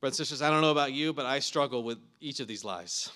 Brothers 0.00 0.18
and 0.18 0.26
sisters, 0.26 0.42
I 0.42 0.50
don't 0.50 0.62
know 0.62 0.70
about 0.70 0.92
you, 0.92 1.12
but 1.12 1.26
I 1.26 1.40
struggle 1.40 1.82
with 1.82 1.98
each 2.20 2.40
of 2.40 2.48
these 2.48 2.64
lies 2.64 3.10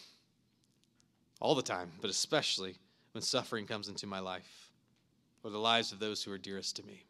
all 1.41 1.55
the 1.55 1.63
time, 1.63 1.93
but 2.01 2.11
especially 2.11 2.77
when 3.13 3.23
suffering 3.23 3.67
comes 3.67 3.89
into 3.89 4.07
my 4.07 4.19
life 4.19 4.71
or 5.43 5.51
the 5.51 5.59
lives 5.59 5.93
of 5.93 5.99
those 5.99 6.23
who 6.23 6.33
are 6.33 6.39
dearest 6.39 6.77
to 6.77 6.87
me. 6.87 7.05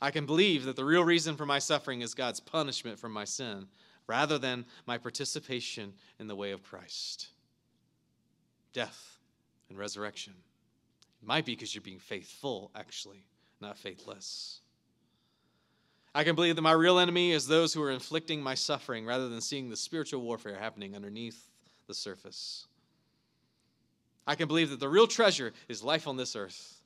I 0.00 0.10
can 0.10 0.26
believe 0.26 0.64
that 0.64 0.76
the 0.76 0.84
real 0.84 1.04
reason 1.04 1.36
for 1.36 1.46
my 1.46 1.58
suffering 1.58 2.02
is 2.02 2.14
God's 2.14 2.40
punishment 2.40 2.98
for 2.98 3.08
my 3.08 3.24
sin 3.24 3.66
rather 4.06 4.38
than 4.38 4.64
my 4.86 4.98
participation 4.98 5.92
in 6.18 6.28
the 6.28 6.36
way 6.36 6.52
of 6.52 6.62
Christ. 6.62 7.28
Death 8.72 9.18
and 9.68 9.78
resurrection. 9.78 10.34
It 11.20 11.26
might 11.26 11.44
be 11.44 11.54
because 11.54 11.74
you're 11.74 11.82
being 11.82 11.98
faithful, 11.98 12.70
actually, 12.74 13.24
not 13.60 13.76
faithless. 13.76 14.60
I 16.18 16.24
can 16.24 16.34
believe 16.34 16.56
that 16.56 16.62
my 16.62 16.72
real 16.72 16.98
enemy 16.98 17.30
is 17.30 17.46
those 17.46 17.72
who 17.72 17.80
are 17.80 17.92
inflicting 17.92 18.42
my 18.42 18.56
suffering 18.56 19.06
rather 19.06 19.28
than 19.28 19.40
seeing 19.40 19.70
the 19.70 19.76
spiritual 19.76 20.20
warfare 20.20 20.56
happening 20.58 20.96
underneath 20.96 21.48
the 21.86 21.94
surface. 21.94 22.66
I 24.26 24.34
can 24.34 24.48
believe 24.48 24.70
that 24.70 24.80
the 24.80 24.88
real 24.88 25.06
treasure 25.06 25.52
is 25.68 25.80
life 25.80 26.08
on 26.08 26.16
this 26.16 26.34
earth, 26.34 26.82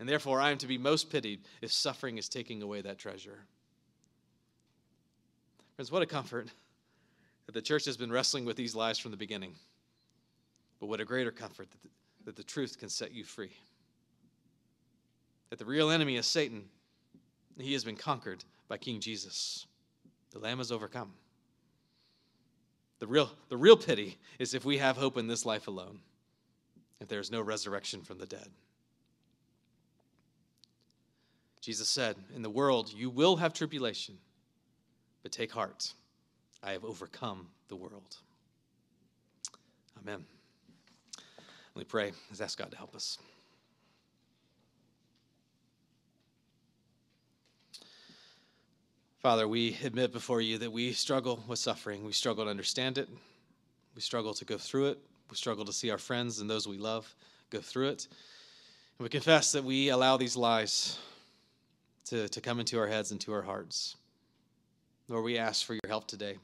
and 0.00 0.08
therefore 0.08 0.40
I 0.40 0.52
am 0.52 0.56
to 0.56 0.66
be 0.66 0.78
most 0.78 1.10
pitied 1.10 1.40
if 1.60 1.70
suffering 1.70 2.16
is 2.16 2.30
taking 2.30 2.62
away 2.62 2.80
that 2.80 2.96
treasure. 2.96 3.40
Friends, 5.76 5.92
what 5.92 6.00
a 6.00 6.06
comfort 6.06 6.48
that 7.44 7.52
the 7.52 7.60
church 7.60 7.84
has 7.84 7.98
been 7.98 8.10
wrestling 8.10 8.46
with 8.46 8.56
these 8.56 8.74
lies 8.74 8.98
from 8.98 9.10
the 9.10 9.18
beginning. 9.18 9.54
But 10.80 10.86
what 10.86 10.98
a 10.98 11.04
greater 11.04 11.30
comfort 11.30 11.70
that 11.72 11.82
the, 11.82 11.88
that 12.24 12.36
the 12.36 12.42
truth 12.42 12.78
can 12.78 12.88
set 12.88 13.12
you 13.12 13.24
free. 13.24 13.52
That 15.50 15.58
the 15.58 15.66
real 15.66 15.90
enemy 15.90 16.16
is 16.16 16.24
Satan, 16.24 16.70
he 17.58 17.74
has 17.74 17.84
been 17.84 17.96
conquered 17.96 18.42
by 18.72 18.78
King 18.78 19.00
Jesus. 19.00 19.66
The 20.30 20.38
Lamb 20.38 20.56
has 20.56 20.72
overcome. 20.72 21.12
The 23.00 23.06
real, 23.06 23.30
the 23.50 23.56
real 23.58 23.76
pity 23.76 24.16
is 24.38 24.54
if 24.54 24.64
we 24.64 24.78
have 24.78 24.96
hope 24.96 25.18
in 25.18 25.26
this 25.26 25.44
life 25.44 25.68
alone 25.68 25.98
if 26.98 27.06
there 27.06 27.20
is 27.20 27.30
no 27.30 27.42
resurrection 27.42 28.00
from 28.00 28.16
the 28.16 28.24
dead. 28.24 28.48
Jesus 31.60 31.90
said, 31.90 32.16
In 32.34 32.40
the 32.40 32.48
world 32.48 32.90
you 32.96 33.10
will 33.10 33.36
have 33.36 33.52
tribulation, 33.52 34.16
but 35.22 35.32
take 35.32 35.52
heart. 35.52 35.92
I 36.62 36.72
have 36.72 36.82
overcome 36.82 37.48
the 37.68 37.76
world. 37.76 38.16
Amen. 40.00 40.24
Let 41.74 41.78
me 41.78 41.84
pray. 41.84 42.12
Let's 42.30 42.40
ask 42.40 42.56
God 42.56 42.70
to 42.70 42.78
help 42.78 42.96
us. 42.96 43.18
Father, 49.22 49.46
we 49.46 49.78
admit 49.84 50.12
before 50.12 50.40
you 50.40 50.58
that 50.58 50.72
we 50.72 50.92
struggle 50.92 51.44
with 51.46 51.60
suffering. 51.60 52.04
We 52.04 52.10
struggle 52.10 52.44
to 52.44 52.50
understand 52.50 52.98
it. 52.98 53.08
We 53.94 54.00
struggle 54.00 54.34
to 54.34 54.44
go 54.44 54.58
through 54.58 54.86
it. 54.86 54.98
We 55.30 55.36
struggle 55.36 55.64
to 55.64 55.72
see 55.72 55.92
our 55.92 55.98
friends 55.98 56.40
and 56.40 56.50
those 56.50 56.66
we 56.66 56.76
love 56.76 57.14
go 57.48 57.60
through 57.60 57.90
it. 57.90 58.08
And 58.98 59.04
we 59.04 59.08
confess 59.08 59.52
that 59.52 59.62
we 59.62 59.90
allow 59.90 60.16
these 60.16 60.36
lies 60.36 60.98
to, 62.06 62.28
to 62.30 62.40
come 62.40 62.58
into 62.58 62.80
our 62.80 62.88
heads 62.88 63.12
and 63.12 63.20
to 63.20 63.32
our 63.32 63.42
hearts. 63.42 63.94
Lord, 65.06 65.22
we 65.22 65.38
ask 65.38 65.64
for 65.64 65.74
your 65.74 65.88
help 65.88 66.08
today, 66.08 66.38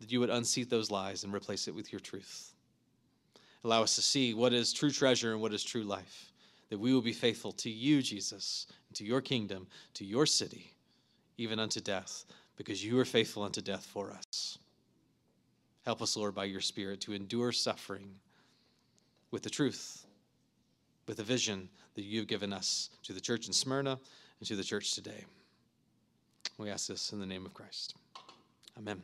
that 0.00 0.10
you 0.10 0.18
would 0.18 0.30
unseat 0.30 0.70
those 0.70 0.90
lies 0.90 1.22
and 1.22 1.32
replace 1.32 1.68
it 1.68 1.74
with 1.76 1.92
your 1.92 2.00
truth. 2.00 2.54
Allow 3.62 3.84
us 3.84 3.94
to 3.94 4.02
see 4.02 4.34
what 4.34 4.52
is 4.52 4.72
true 4.72 4.90
treasure 4.90 5.32
and 5.32 5.40
what 5.40 5.54
is 5.54 5.62
true 5.62 5.84
life, 5.84 6.32
that 6.70 6.78
we 6.80 6.92
will 6.92 7.02
be 7.02 7.12
faithful 7.12 7.52
to 7.52 7.70
you, 7.70 8.02
Jesus, 8.02 8.66
and 8.88 8.96
to 8.96 9.04
your 9.04 9.20
kingdom, 9.20 9.68
to 9.94 10.04
your 10.04 10.26
city, 10.26 10.72
even 11.38 11.58
unto 11.58 11.80
death, 11.80 12.24
because 12.56 12.84
you 12.84 12.98
are 12.98 13.04
faithful 13.04 13.44
unto 13.44 13.62
death 13.62 13.86
for 13.86 14.12
us. 14.12 14.58
Help 15.86 16.02
us, 16.02 16.16
Lord, 16.16 16.34
by 16.34 16.44
your 16.44 16.60
Spirit 16.60 17.00
to 17.02 17.14
endure 17.14 17.52
suffering 17.52 18.16
with 19.30 19.42
the 19.42 19.50
truth, 19.50 20.04
with 21.06 21.16
the 21.16 21.22
vision 21.22 21.70
that 21.94 22.02
you 22.02 22.18
have 22.18 22.28
given 22.28 22.52
us 22.52 22.90
to 23.04 23.12
the 23.12 23.20
church 23.20 23.46
in 23.46 23.52
Smyrna 23.52 23.98
and 24.40 24.48
to 24.48 24.56
the 24.56 24.64
church 24.64 24.94
today. 24.94 25.24
We 26.58 26.70
ask 26.70 26.88
this 26.88 27.12
in 27.12 27.20
the 27.20 27.26
name 27.26 27.46
of 27.46 27.54
Christ. 27.54 27.94
Amen. 28.76 29.00